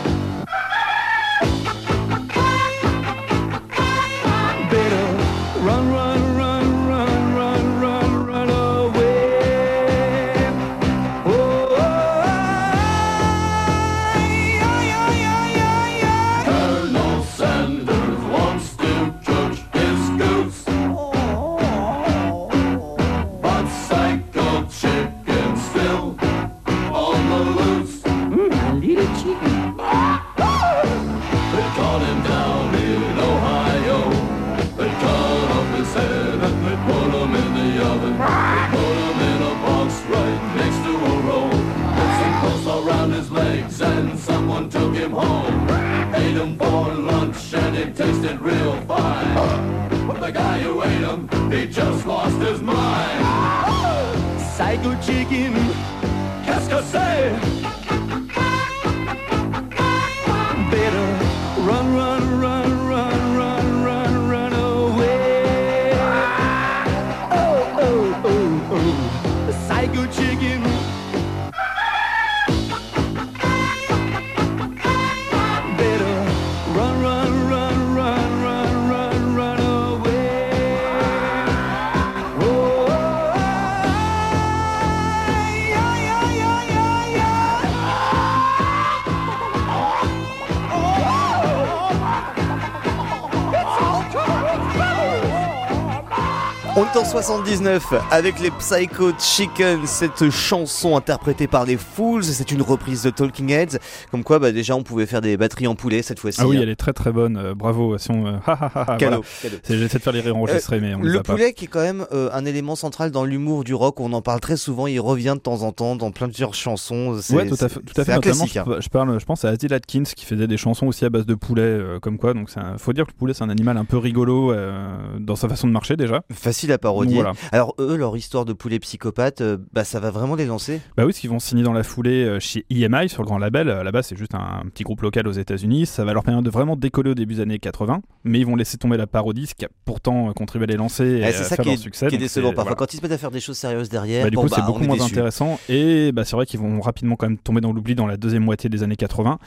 79 97.22 97.94
avec 98.11 98.40
les 98.40 98.50
Psycho 98.50 99.12
Chicken, 99.20 99.87
cette 99.87 100.31
chanson 100.31 100.96
interprétée 100.96 101.46
par 101.46 101.64
les 101.64 101.76
Fools, 101.76 102.25
c'est 102.25 102.50
une 102.50 102.61
reprise 102.61 103.05
de 103.05 103.11
Talking 103.11 103.50
Heads, 103.52 103.78
comme 104.11 104.25
quoi 104.25 104.40
bah, 104.40 104.50
déjà 104.50 104.75
on 104.75 104.82
pouvait 104.82 105.06
faire 105.06 105.20
des 105.20 105.37
batteries 105.37 105.69
en 105.69 105.76
poulet 105.76 106.02
cette 106.02 106.19
fois-ci. 106.19 106.40
Ah 106.43 106.49
oui, 106.49 106.56
hein. 106.56 106.61
elle 106.64 106.69
est 106.70 106.75
très 106.76 106.93
très 106.93 107.12
bonne, 107.12 107.36
euh, 107.36 107.55
bravo. 107.55 107.96
Si 107.98 108.10
on, 108.10 108.27
euh, 108.27 108.32
Cadeau, 108.98 109.22
voilà. 109.43 109.56
J'essaie 109.69 109.98
de 109.98 110.03
faire 110.03 110.12
les 110.12 110.22
réenregistrer, 110.22 110.81
mais 110.81 110.96
on 110.96 111.03
les 111.03 111.12
Le 111.12 111.22
pas. 111.22 111.34
poulet 111.34 111.53
qui 111.53 111.67
est 111.67 111.69
quand 111.69 111.82
même 111.82 112.05
euh, 112.12 112.31
un 112.32 112.44
élément 112.46 112.74
central 112.74 113.12
dans 113.12 113.24
l'humour 113.24 113.62
du 113.62 113.74
rock, 113.74 114.00
on 114.00 114.12
en 114.12 114.20
parle 114.20 114.41
très 114.41 114.56
souvent, 114.56 114.88
il 114.88 114.98
revient 114.98 115.34
de 115.36 115.41
temps 115.41 115.62
en 115.62 115.70
temps 115.70 115.94
dans 115.94 116.10
plusieurs 116.10 116.55
chansons. 116.55 117.17
c'est- 117.22 117.32
Ouais, 117.36 117.46
tout 117.46 117.55
à 117.60 117.69
fait. 117.69 117.79
Tout 117.81 118.00
à 118.00 118.05
fait. 118.05 118.15
Notamment, 118.17 118.34
classique. 118.44 118.53
je, 118.67 118.70
hein. 118.72 118.77
je 118.81 118.88
parle, 118.88 119.20
je 119.20 119.24
pense 119.24 119.44
à 119.44 119.50
Adil 119.50 119.72
Atkins 119.72 120.03
qui 120.17 120.24
faisait 120.27 120.48
des 120.48 120.56
chansons 120.56 120.86
aussi 120.88 121.05
à 121.05 121.10
base 121.10 121.27
de 121.27 121.34
poulet, 121.36 121.62
euh, 121.62 122.00
comme 122.00 122.19
quoi. 122.19 122.34
Donc, 122.34 122.48
un- 122.56 122.77
faut 122.77 122.93
dire 122.93 123.05
que 123.06 123.12
le 123.12 123.17
poulet, 123.19 123.34
c'est 123.34 123.44
un 123.44 123.50
animal 123.50 123.77
un 123.77 123.84
peu 123.84 123.98
rigolo 123.98 124.53
euh, 124.53 124.96
dans 125.20 125.36
sa 125.36 125.48
façon 125.48 125.69
de 125.69 125.72
marcher 125.72 125.96
déjà. 125.96 126.22
Facile 126.32 126.72
à 126.72 126.79
parodier. 126.79 127.04
Voilà. 127.13 127.32
Alors 127.53 127.75
eux, 127.79 127.96
leur 127.96 128.17
histoire 128.17 128.44
de 128.44 128.53
poulet 128.53 128.79
psychopathe, 128.79 129.41
euh, 129.41 129.56
bah 129.73 129.84
ça 129.84 130.01
va 130.01 130.11
vraiment 130.11 130.34
les 130.34 130.46
lancer. 130.46 130.81
Bah 130.96 131.05
oui, 131.05 131.11
parce 131.13 131.19
qu'ils 131.19 131.31
vont 131.31 131.39
signer 131.39 131.63
dans 131.63 131.73
la 131.73 131.82
foulée 131.82 132.25
euh, 132.25 132.41
chez 132.41 132.65
EMI 132.70 133.08
sur 133.08 133.23
le 133.23 133.27
grand 133.27 133.39
label. 133.39 133.69
Euh, 133.69 133.82
Là-bas, 133.82 134.03
c'est 134.03 134.17
juste 134.17 134.34
un, 134.34 134.63
petit 134.73 134.82
groupe 134.82 135.03
local 135.03 135.29
aux 135.29 135.32
États-Unis. 135.32 135.87
Ça 135.87 136.05
va 136.05 136.13
leur 136.13 136.23
permettre 136.23 136.44
de 136.44 136.51
vraiment 136.51 136.77
décoller 136.77 137.11
au 137.11 137.15
début 137.15 137.34
des 137.34 137.41
années 137.41 137.58
80, 137.58 138.01
mais 138.25 138.41
ils 138.41 138.46
vont 138.46 138.56
laisser 138.56 138.79
tomber 138.79 138.96
la 138.96 139.06
parodie, 139.06 139.46
ce 139.46 139.55
qui 139.55 139.65
a 139.65 139.69
pourtant 139.84 140.32
contribué 140.32 140.65
à 140.65 140.67
les 140.69 140.77
lancer 140.77 141.05
et 141.05 141.25
à 141.25 141.32
c'est 141.32 141.44
ça 141.44 141.56
faire 141.56 141.65
qui 141.65 141.70
est, 141.70 141.75
leur 141.75 141.81
succès. 141.81 142.06
qui 142.08 142.15
est 142.15 142.19
décevant 142.19 142.49
parfois. 142.49 142.65
voilà. 142.65 142.77
Quand 142.77 142.94
ils 142.94 142.96
se 142.99 143.03
mettent 143.03 143.13
à 143.13 143.19
faire 143.19 143.31
des 143.31 143.41
choses 143.41 143.56
sérieuses 143.58 143.89
derrière, 143.89 144.25
Bah, 144.25 144.31
du 144.31 144.37
bon, 144.37 144.43
coup, 144.43 144.49
bah, 144.49 144.56
c'est 144.56 144.63
on 144.63 144.67
beaucoup 144.67 144.84
est 144.84 144.87
moins 144.87 145.01
intéressant. 145.01 145.58
Et 145.69 146.13
bah, 146.13 146.25
c'est 146.25 146.37
vrai 146.37 146.46
qu'ils 146.46 146.61
vont 146.61 146.81
rapidement 146.81 147.17
quand 147.17 147.29
même 147.29 147.39
tomber 147.39 147.61
dans 147.61 147.73
l'oubli 147.73 147.94
dans 147.94 148.06
la 148.06 148.17
deuxième 148.17 148.44
moitié 148.44 148.70
des 148.70 148.82
années 148.82 148.96
80. 148.96 149.39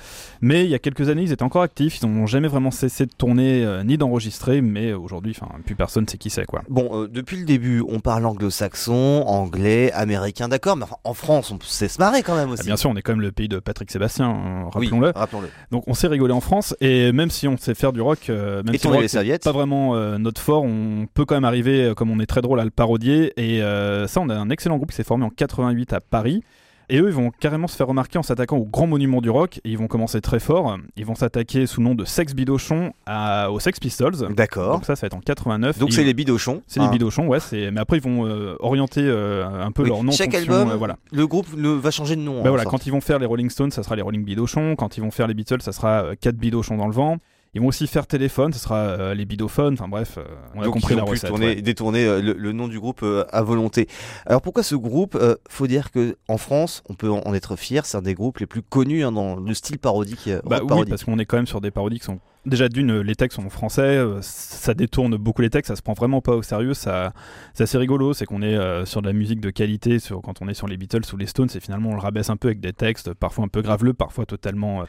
Mais 0.42 0.66
il 0.66 0.70
y 0.70 0.76
a 0.76 0.80
quelques 0.80 1.10
années, 1.10 1.24
ils 1.24 1.32
étaient 1.32 1.44
encore 1.44 1.62
actifs. 1.62 2.00
Ils 2.02 2.08
n'ont 2.08 2.28
jamais 2.28 2.48
vraiment 2.48 2.72
cessé 2.72 3.06
de 3.06 3.12
tourner 3.18 3.64
euh, 3.64 3.84
ni 3.84 3.98
d'enregistrer. 3.98 4.62
Mais 4.62 4.94
aujourd'hui, 4.94 5.36
enfin, 5.40 5.52
plus 5.66 5.76
personne 5.76 6.08
sait 6.08 6.18
qui 6.18 6.30
c'est, 6.30 6.46
quoi. 6.46 6.64
Bon, 6.70 7.04
euh, 7.04 7.08
depuis 7.08 7.38
le 7.38 7.46
début, 7.48 7.84
on 7.88 8.00
parle 8.00 8.26
anglo-saxon, 8.26 9.24
anglais, 9.26 9.92
américain, 9.94 10.48
d'accord, 10.48 10.78
mais 10.78 10.86
en 11.04 11.14
France, 11.16 11.52
on 11.52 11.58
sait 11.62 11.88
se 11.88 11.98
marrer 11.98 12.22
quand 12.22 12.36
même 12.36 12.52
aussi. 12.52 12.62
Ah, 12.64 12.68
bien 12.68 12.78
sûr, 12.78 12.90
on 12.92 12.96
est 12.96 13.02
quand 13.02 13.14
même 13.14 13.22
le 13.22 13.32
pays 13.32 13.48
de 13.48 13.58
Patrick 13.60 13.90
Sébastien, 13.90 14.28
hein, 14.30 14.70
Oui, 14.76 14.90
rappelons-le. 15.16 15.50
Donc 15.72 15.84
on 15.88 15.96
sait 15.96 16.08
rigoler 16.08 16.34
en 16.34 16.42
France. 16.42 16.76
Et 16.82 17.12
même 17.12 17.32
si 17.32 17.48
on 17.48 17.58
sait 17.58 17.74
faire 17.74 17.94
du 17.94 18.02
rock, 18.02 18.30
euh, 18.30 18.62
même 18.64 18.76
Et 18.76 18.78
si 18.78 18.88
le 18.88 18.94
rock, 18.94 19.10
serviettes. 19.10 19.44
pas 19.44 19.52
vraiment 19.52 19.96
euh, 19.96 20.18
notre 20.20 20.42
fort, 20.42 20.64
on 20.64 21.08
peut 21.12 21.26
quand 21.26 21.36
même 21.36 21.46
arriver, 21.46 21.86
euh, 21.86 21.94
comme 21.94 22.12
on 22.12 22.20
est 22.20 22.28
très 22.28 22.42
drôle, 22.42 22.60
à 22.60 22.66
le 22.66 22.72
parodier. 22.72 23.34
Et 23.38 23.60
ça, 24.08 24.22
on 24.22 24.30
a 24.30 24.36
un 24.36 24.50
excellent 24.50 24.78
groupe 24.78 24.92
qui 24.92 24.96
s'est 24.96 25.04
formé 25.04 25.26
en 25.26 25.30
88 25.30 25.94
à 25.94 26.00
Paris. 26.02 26.44
Et 26.90 27.00
eux, 27.00 27.08
ils 27.08 27.14
vont 27.14 27.32
carrément 27.38 27.68
se 27.68 27.76
faire 27.76 27.88
remarquer 27.88 28.18
en 28.18 28.24
s'attaquant 28.24 28.58
aux 28.58 28.66
grands 28.66 28.88
monuments 28.88 29.20
du 29.20 29.30
rock. 29.30 29.58
Et 29.66 29.72
ils 29.72 29.78
vont 29.78 29.88
commencer 29.88 30.22
très 30.22 30.40
fort. 30.40 30.78
Ils 30.96 31.06
vont 31.06 31.16
s'attaquer 31.16 31.66
sous 31.66 31.82
le 31.82 31.86
nom 31.88 31.96
de 31.96 32.06
Sex 32.06 32.34
Bidochon 32.34 32.94
à- 33.06 33.52
aux 33.52 33.60
Sex 33.60 33.80
Pistols. 33.80 34.34
D'accord. 34.34 34.74
Donc 34.76 34.86
ça, 34.86 34.96
ça 34.96 35.02
va 35.02 35.08
être 35.08 35.14
en 35.16 35.20
89. 35.20 35.80
Donc 35.80 35.92
c'est 35.92 36.04
les 36.06 36.14
bidochons. 36.14 36.62
C'est 36.66 36.80
les 36.80 36.86
hein. 36.86 36.90
bidochons, 36.92 37.28
ouais. 37.28 37.40
Mais 37.52 37.80
après, 37.80 37.98
ils 37.98 38.04
vont 38.04 38.26
euh, 38.26 38.56
orienter 38.60 39.02
euh, 39.04 39.46
un 39.46 39.72
peu 39.72 39.84
Oui. 39.84 39.90
leur 39.90 40.04
nom. 40.04 40.12
Chaque 40.14 40.34
fonction, 40.34 40.54
album, 40.54 40.72
euh, 40.72 40.76
voilà. 40.78 40.98
le 41.12 41.28
groupe 41.28 41.48
va 41.56 41.92
changer 41.92 42.16
de 42.16 42.22
nom. 42.22 42.36
Bah 42.36 42.40
en 42.40 42.50
voilà, 42.50 42.64
sorte. 42.64 42.72
quand 42.78 42.86
ils 42.88 42.92
vont 42.92 43.02
faire 43.02 43.20
les 43.20 43.26
Rolling 43.26 43.50
Stones, 43.50 43.72
ça 43.72 43.84
sera 43.84 43.96
les 43.98 44.02
Rolling 44.02 44.24
Bidochons. 44.24 44.76
Quand 44.78 44.96
ils 44.98 45.02
vont 45.02 45.12
faire 45.12 45.28
les 45.28 45.34
Beatles, 45.34 45.62
ça 45.62 45.74
sera 45.74 46.04
euh, 46.04 46.16
4 46.20 46.36
Bidochons 46.38 46.78
dans 46.78 46.88
le 46.88 46.94
vent. 46.94 47.18
Ils 47.54 47.62
vont 47.62 47.68
aussi 47.68 47.88
faire 47.88 48.06
téléphone, 48.08 48.54
ça 48.54 48.60
sera 48.60 48.78
euh, 48.78 49.14
les 49.14 49.26
bidophones. 49.26 49.74
Enfin 49.74 49.88
bref, 49.88 50.18
euh, 50.18 50.24
on 50.54 50.62
a 50.62 50.66
compris 50.70 50.94
ils 50.94 50.98
la 50.98 51.04
ont 51.04 51.06
pu 51.08 51.12
recette. 51.12 51.30
tourner- 51.30 51.48
ouais. 51.56 51.62
détourner 51.62 52.06
euh, 52.06 52.22
le, 52.22 52.34
le 52.34 52.52
nom 52.52 52.68
du 52.68 52.80
groupe 52.80 53.04
à 53.32 53.42
volonté. 53.42 53.88
Alors 54.26 54.42
pourquoi 54.42 54.64
ce 54.64 54.76
groupe 54.76 55.16
euh, 55.16 55.36
Faut 55.50 55.68
dire 55.68 55.92
que 55.92 56.18
en 56.28 56.38
France, 56.38 56.84
on 56.90 56.94
peut 56.94 57.10
en 57.10 57.22
en 57.26 57.34
être 57.34 57.56
fier. 57.56 57.86
C'est 57.86 57.98
un 57.98 58.02
des 58.02 58.14
groupes 58.14 58.38
les 58.40 58.46
plus 58.46 58.62
connus 58.62 59.04
hein, 59.04 59.12
dans 59.12 59.36
le 59.38 59.54
style 59.54 59.80
parodique. 59.80 60.30
Bah 60.46 60.60
oui, 60.62 60.68
parodique. 60.68 60.90
parce 60.90 61.04
qu'on 61.04 61.18
est 61.20 61.26
quand 61.26 61.38
même 61.38 61.48
sur 61.48 61.62
des 61.62 61.72
parodies 61.72 62.00
qui 62.00 62.06
sont. 62.06 62.20
Déjà 62.46 62.70
d'une, 62.70 63.02
les 63.02 63.16
textes 63.16 63.36
sont 63.36 63.46
en 63.46 63.50
français, 63.50 64.02
ça 64.22 64.74
détourne 64.74 65.18
beaucoup 65.18 65.42
les 65.42 65.50
textes, 65.50 65.68
ça 65.68 65.76
se 65.76 65.82
prend 65.82 65.92
vraiment 65.92 66.22
pas 66.22 66.34
au 66.34 66.42
sérieux, 66.42 66.74
ça, 66.74 67.12
c'est 67.54 67.64
assez 67.64 67.78
rigolo, 67.78 68.14
c'est 68.14 68.24
qu'on 68.26 68.42
est 68.42 68.56
euh, 68.56 68.86
sur 68.86 69.02
de 69.02 69.08
la 69.08 69.12
musique 69.12 69.42
de 69.42 69.50
qualité, 69.50 70.00
sur, 70.00 70.22
quand 70.22 70.42
on 70.42 70.48
est 70.48 70.54
sur 70.54 70.66
les 70.66 70.78
Beatles 70.78 71.02
ou 71.12 71.18
les 71.18 71.26
Stones, 71.26 71.50
et 71.56 71.60
finalement 71.60 71.90
on 71.90 71.96
le 71.96 72.00
rabaisse 72.00 72.30
un 72.30 72.38
peu 72.38 72.48
avec 72.48 72.62
des 72.62 72.72
textes, 72.72 73.14
parfois 73.14 73.44
un 73.44 73.50
peu 73.50 73.62
graveleux, 73.62 73.94
parfois 73.94 74.26
totalement 74.26 74.84
euh, 74.84 74.86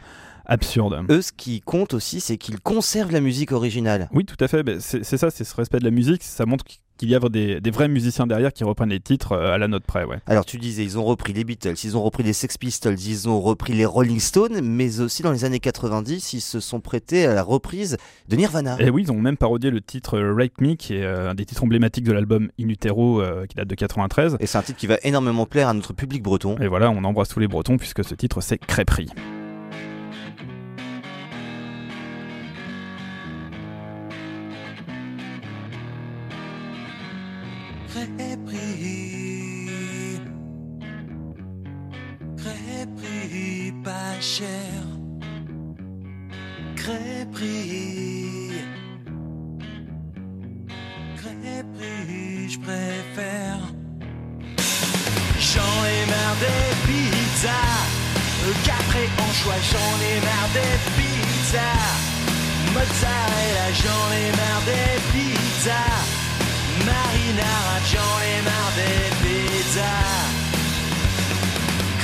absurdes. 0.49 1.05
Eux, 1.11 1.23
ce 1.23 1.33
qui 1.33 1.61
compte 1.61 1.95
aussi, 1.95 2.21
c'est 2.21 2.39
qu'ils 2.39 2.61
conservent 2.61 3.13
la 3.13 3.21
musique 3.21 3.53
originale. 3.53 4.09
Oui, 4.13 4.25
tout 4.25 4.43
à 4.43 4.49
fait. 4.49 4.63
Ben, 4.63 4.81
c'est 4.81 5.05
ça, 5.05 5.31
c'est 5.31 5.45
ce 5.45 5.55
respect 5.55 5.79
de 5.79 5.85
la 5.85 5.91
musique. 5.91 6.23
Ça 6.23 6.47
montre 6.47 6.65
qu'il 6.99 7.09
y 7.09 7.15
a 7.15 7.21
des, 7.21 7.61
des 7.61 7.71
vrais 7.71 7.89
musiciens 7.89 8.27
derrière 8.27 8.53
qui 8.53 8.65
reprennent 8.65 8.89
les 8.89 9.01
titres 9.01 9.33
euh, 9.33 9.55
à 9.55 9.59
la 9.59 9.69
note 9.69 9.85
près. 9.85 10.05
Ouais. 10.05 10.19
Alors 10.27 10.45
tu 10.45 10.59
disais, 10.59 10.83
ils 10.83 10.99
ont 10.99 11.05
repris 11.05 11.33
les 11.33 11.45
Beatles, 11.45 11.77
ils 11.85 11.97
ont 11.97 12.03
repris 12.03 12.25
les 12.25 12.33
Sex 12.33 12.59
Pistols, 12.59 12.99
ils 12.99 13.29
ont 13.29 13.41
repris 13.41 13.73
les 13.73 13.87
Rolling 13.87 14.19
Stones, 14.19 14.61
mais 14.63 15.01
aussi 15.01 15.23
dans 15.23 15.31
les 15.31 15.45
années 15.45 15.61
90, 15.61 16.33
ils 16.33 16.41
se 16.41 16.59
sont 16.59 16.81
prêtés 16.81 17.27
à 17.27 17.35
la 17.35 17.43
reprise 17.43 17.97
de 18.29 18.37
Nirvana. 18.37 18.77
Et 18.81 18.91
oui, 18.91 19.05
ils 19.05 19.13
ont 19.13 19.21
même 19.21 19.37
parodié 19.37 19.71
le 19.71 19.81
titre 19.81 20.19
euh, 20.19 20.35
Rape 20.35 20.61
Me, 20.61 20.75
qui 20.75 20.95
est 20.95 21.05
euh, 21.05 21.31
un 21.31 21.35
des 21.35 21.47
titres 21.47 21.63
emblématiques 21.63 22.05
de 22.05 22.13
l'album 22.13 22.51
In 22.61 22.69
Utero, 22.69 23.23
euh, 23.23 23.47
qui 23.47 23.55
date 23.55 23.69
de 23.69 23.75
93. 23.77 24.37
Et 24.41 24.47
c'est 24.47 24.59
un 24.59 24.63
titre 24.63 24.79
qui 24.79 24.89
va 24.89 24.99
énormément 25.05 25.47
plaire 25.47 25.69
à 25.69 25.75
notre 25.75 25.93
public 25.93 26.23
breton. 26.23 26.57
Et 26.61 26.67
voilà, 26.67 26.91
on 26.91 27.05
embrasse 27.05 27.29
tous 27.29 27.41
les 27.41 27.49
Bretons 27.49 27.77
puisque 27.77 28.05
ce 28.05 28.17
titre 28.17 28.41
c'est 28.41 28.59
Crêperie. 28.59 29.11
Crêperie, 37.99 39.67
crêperie 42.37 43.73
pas 43.83 44.21
cher. 44.21 44.47
Crêperie, 46.77 48.53
crêperie, 51.17 52.49
je 52.49 52.59
préfère. 52.61 53.63
J'en 55.41 55.79
ai 55.93 56.07
marre 56.07 56.37
des 56.39 56.71
pizzas, 56.87 57.83
capré 58.65 59.09
en 59.19 59.33
choix, 59.33 59.61
j'en 59.73 59.95
ai 60.09 60.21
marre 60.21 60.51
des 60.55 60.77
pizzas. 60.97 61.89
Mozzarella, 62.75 63.67
j'en 63.83 64.07
ai 64.13 64.31
marre 64.37 64.65
des 64.67 64.93
pizzas. 65.11 66.18
Marinara, 66.89 67.77
j'en 67.91 68.15
ai 68.31 68.39
marre 68.49 68.73
des 68.81 69.03
pizzas. 69.23 70.27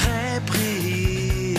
Crêperie, 0.01 1.59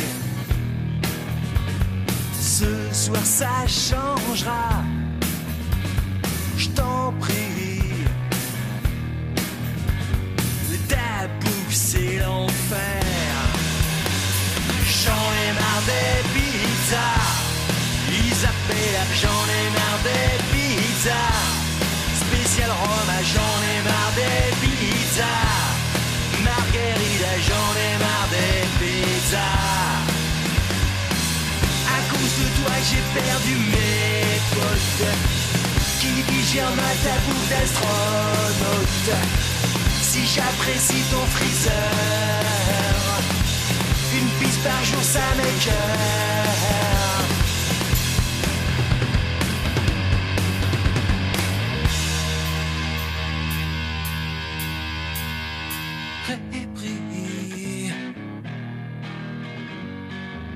ce 2.39 2.71
soir 3.03 3.25
ça 3.25 3.55
changera. 3.67 4.67
Je 6.57 6.67
t'en 6.69 7.13
prie. 7.19 7.81
Ta 10.87 11.27
bouffe, 11.41 11.73
c'est 11.73 12.17
l'enfer. 12.19 13.33
J'en 15.01 15.25
ai 15.43 15.49
marre 15.59 15.83
des 15.91 16.17
pizzas. 16.33 17.25
Isabella, 18.29 19.03
j'en 19.21 19.43
ai 19.57 19.65
marre 19.77 20.01
des 20.09 20.29
pizzas. 20.51 21.64
J'en 23.23 23.57
ai 23.71 23.81
marre 23.83 24.13
des 24.15 24.51
pizzas. 24.61 25.23
Margherita, 26.43 27.33
j'en 27.47 27.69
ai 27.85 27.93
marre 28.03 28.29
des 28.35 28.59
pizzas. 28.79 29.63
À 31.95 31.99
cause 32.11 32.33
de 32.41 32.47
toi, 32.57 32.75
j'ai 32.87 33.03
perdu 33.19 33.53
mes 33.73 34.39
potes. 34.53 35.07
Qui 35.99 36.11
digère 36.31 36.73
ma 36.75 36.91
ta 37.03 37.15
bouffe 37.25 37.47
d'astronaute. 37.49 39.11
Si 40.01 40.21
j'apprécie 40.27 41.03
ton 41.09 41.25
friseur, 41.35 41.73
une 44.13 44.29
piste 44.39 44.61
par 44.61 44.83
jour, 44.83 45.03
ça 45.03 45.25
m'écoeure. 45.37 46.54
Crêperie, 56.25 57.91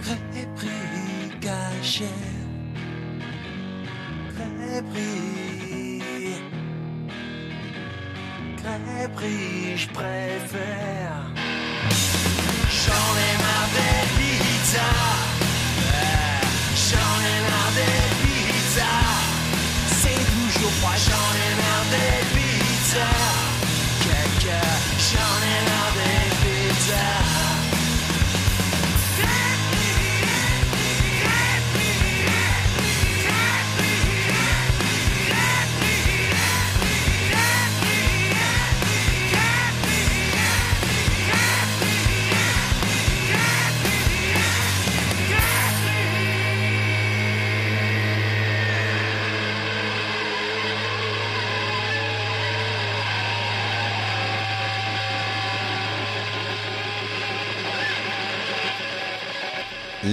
crêperie 0.02 1.30
cachère, 1.40 2.08
crêperie, 4.34 6.02
crêperie, 8.58 9.78
je 9.78 9.88
préfère. 9.90 11.22
J'en 12.82 13.10
ai 13.28 13.34
marre 13.44 13.70
des 13.76 14.00
pizzas, 14.18 15.19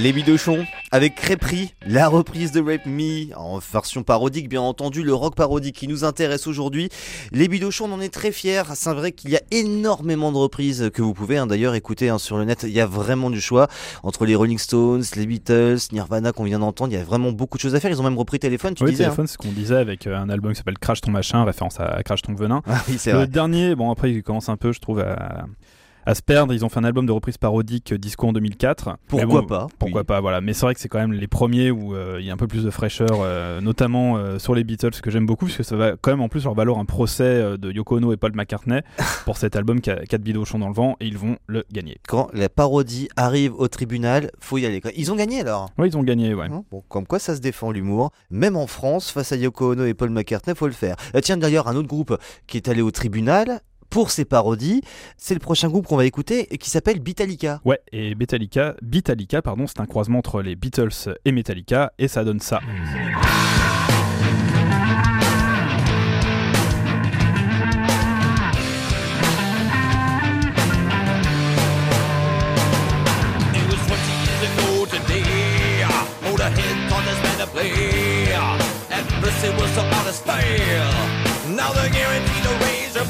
Les 0.03 0.13
Bidochons, 0.13 0.65
avec 0.91 1.15
Crêperie, 1.15 1.73
la 1.87 2.09
reprise 2.09 2.51
de 2.53 2.61
Rape 2.61 2.87
Me, 2.87 3.35
en 3.37 3.59
version 3.59 4.03
parodique 4.03 4.49
bien 4.49 4.61
entendu, 4.61 5.03
le 5.03 5.15
rock 5.15 5.35
parodique 5.37 5.77
qui 5.77 5.89
nous 5.89 6.05
intéresse 6.05 6.47
aujourd'hui. 6.47 6.89
Les 7.33 7.49
Bidochons, 7.49 7.87
on 7.91 7.95
en 7.95 8.01
est 8.01 8.13
très 8.13 8.33
fiers, 8.33 8.63
c'est 8.75 8.93
vrai 8.93 9.13
qu'il 9.13 9.31
y 9.31 9.37
a 9.37 9.41
énormément 9.53 10.33
de 10.33 10.37
reprises 10.39 10.91
que 10.93 11.03
vous 11.03 11.15
pouvez 11.15 11.39
hein, 11.39 11.47
d'ailleurs 11.47 11.75
écouter 11.75 12.09
hein, 12.09 12.19
sur 12.19 12.37
le 12.37 12.45
net, 12.45 12.65
il 12.65 12.71
y 12.73 12.81
a 12.81 12.87
vraiment 12.87 13.31
du 13.31 13.41
choix, 13.41 13.69
entre 14.03 14.27
les 14.27 14.35
Rolling 14.35 14.59
Stones, 14.59 15.05
les 15.15 15.27
Beatles, 15.27 15.79
Nirvana 15.93 16.33
qu'on 16.33 16.45
vient 16.45 16.59
d'entendre, 16.59 16.93
il 16.93 16.97
y 16.97 17.01
a 17.01 17.05
vraiment 17.05 17.33
beaucoup 17.33 17.57
de 17.57 17.63
choses 17.63 17.75
à 17.75 17.81
faire, 17.81 17.91
ils 17.91 18.01
ont 18.01 18.05
même 18.05 18.19
repris 18.19 18.39
Téléphone, 18.39 18.75
tu 18.75 18.85
oui, 18.85 18.91
disais. 18.91 19.05
téléphone, 19.05 19.27
c'est 19.27 19.35
ce 19.35 19.39
qu'on 19.39 19.53
disait 19.53 19.77
avec 19.77 20.07
euh, 20.07 20.17
un 20.17 20.29
album 20.29 20.53
qui 20.53 20.59
s'appelle 20.59 20.79
Crash 20.79 21.01
ton 21.01 21.11
machin, 21.11 21.45
référence 21.45 21.81
à 21.81 22.03
Crash 22.03 22.23
ton 22.23 22.35
venin. 22.35 22.57
hein. 22.67 22.73
Ah 22.75 22.83
oui, 22.89 22.99
Le 23.07 23.13
vrai. 23.13 23.27
dernier, 23.29 23.75
bon 23.75 23.91
après 23.91 24.13
il 24.13 24.23
commence 24.23 24.49
un 24.49 24.57
peu, 24.57 24.73
je 24.73 24.81
trouve, 24.81 24.99
à, 25.01 25.47
à 26.07 26.15
se 26.15 26.23
perdre. 26.23 26.55
Ils 26.55 26.65
ont 26.65 26.69
fait 26.69 26.79
un 26.79 26.85
album 26.85 27.05
de 27.05 27.13
reprise 27.13 27.37
parodique 27.37 27.93
euh, 27.93 27.99
Disco 27.99 28.27
en 28.27 28.33
2004. 28.33 28.89
Mais 28.89 28.95
Pourquoi 29.09 29.41
bon, 29.43 29.47
pas 29.47 29.67
Pourquoi 29.79 30.01
oui. 30.03 30.07
pas, 30.07 30.21
voilà. 30.21 30.41
Mais 30.41 30.55
c'est 30.55 30.65
vrai 30.65 30.75
que 30.75 30.81
c'est 30.81 30.89
quand 30.89 31.01
même 31.01 31.13
les 31.13 31.27
premiers 31.27 31.71
où 31.71 31.95
euh, 31.95 32.19
il 32.21 32.27
y 32.27 32.31
a 32.31 32.33
un 32.33 32.37
peu 32.37 32.47
plus 32.47 32.65
de 32.65 32.71
fraîcheur, 32.71 33.19
euh, 33.21 33.61
notamment 33.61 34.39
sur 34.39 34.55
les 34.55 34.65
Beatles, 34.65 34.95
ce 34.95 35.03
que 35.03 35.11
j'aime 35.11 35.27
beaucoup, 35.27 35.47
parce 35.47 35.57
que 35.59 35.63
ça 35.65 35.77
va 35.77 35.93
quand 36.01 36.11
même 36.11 36.21
en 36.21 36.29
plus 36.29 36.45
leur 36.45 36.55
valoir 36.55 36.79
un 36.79 36.85
procès 36.85 37.59
de 37.59 37.73
Yoko 37.73 37.97
Ono 37.97 38.13
et 38.13 38.17
Paul 38.17 38.33
McCartney 38.35 38.81
pour 39.25 39.37
cet 39.37 39.57
album 39.57 39.81
qui 39.81 39.91
a 39.91 39.97
4 39.97 40.23
bidochons 40.23 40.59
dans 40.59 40.69
le 40.69 40.75
vent, 40.75 40.97
et 41.01 41.07
ils 41.07 41.19
vont 41.19 41.37
le 41.47 41.65
gagner. 41.73 41.99
Quand 42.07 42.29
la 42.33 42.49
parodie 42.49 43.09
arrive 43.17 43.55
au 43.55 43.69
tribunal, 43.69 44.31
faut 44.41 44.59
y 44.59 44.67
aller. 44.67 44.81
Ils 44.97 45.11
ont 45.13 45.17
gagné 45.17 45.41
alors? 45.41 45.71
Oui, 45.79 45.89
ils 45.89 45.97
ont 45.97 46.03
gagné, 46.03 46.35
ouais. 46.35 46.47
Hein, 46.47 46.65
Bon, 46.71 46.83
comme 46.89 47.07
quoi 47.07 47.19
ça 47.19 47.35
se 47.35 47.41
défend 47.41 47.73
l'humour. 47.73 48.11
Même 48.31 48.57
en 48.57 48.67
France, 48.67 49.11
face 49.11 49.33
à 49.33 49.37
Yoko 49.37 49.73
Ono 49.73 49.85
et 49.85 49.95
Paul 49.95 50.11
McCartney, 50.11 50.55
faut 50.55 50.67
le 50.67 50.73
faire. 50.73 50.97
Tiens, 51.23 51.37
d'ailleurs, 51.37 51.69
un 51.69 51.77
autre 51.77 51.89
groupe 51.89 52.17
qui 52.47 52.57
est 52.57 52.69
allé 52.69 52.83
au 52.83 52.91
tribunal 52.91 53.61
pour 53.91 54.11
ses 54.11 54.25
parodies. 54.25 54.83
C'est 55.17 55.35
le 55.35 55.41
prochain 55.41 55.69
groupe 55.69 55.87
qu'on 55.87 55.97
va 55.97 56.05
écouter 56.07 56.53
et 56.53 56.59
qui 56.59 56.71
s'appelle 56.71 57.01
Beatallica. 57.01 57.61
Ouais, 57.65 57.81
et 57.93 58.15
Metallica, 58.15 58.75
Beatallica, 58.83 59.43
pardon, 59.43 59.67
c'est 59.67 59.81
un 59.81 59.87
croisement 59.87 60.19
entre 60.19 60.43
les 60.43 60.57
Beatles 60.57 61.15
et 61.25 61.33
Metallica, 61.33 61.93
et 61.99 62.09
ça 62.09 62.25
donne 62.25 62.41
ça. 62.41 62.61
It 73.55 73.65
was 73.69 73.81
20 73.87 73.97
years 74.25 74.43
ago 74.51 74.87
today. 74.87 75.85
Motorhead 76.23 76.89
taught 76.89 77.05
this 77.05 77.19
band 77.23 77.39
to 77.41 77.47
play. 77.53 78.33
At 78.91 79.05
first 79.21 79.45
it 79.45 79.55
was 79.61 79.71
so 79.75 79.83
out 79.83 80.07
of 80.07 80.15
style. 80.15 80.93
Now 81.55 81.73
they're 81.73 81.91
guaranteed 81.91 82.43
to 82.43 82.53
raise 82.65 82.93
their 82.95 83.05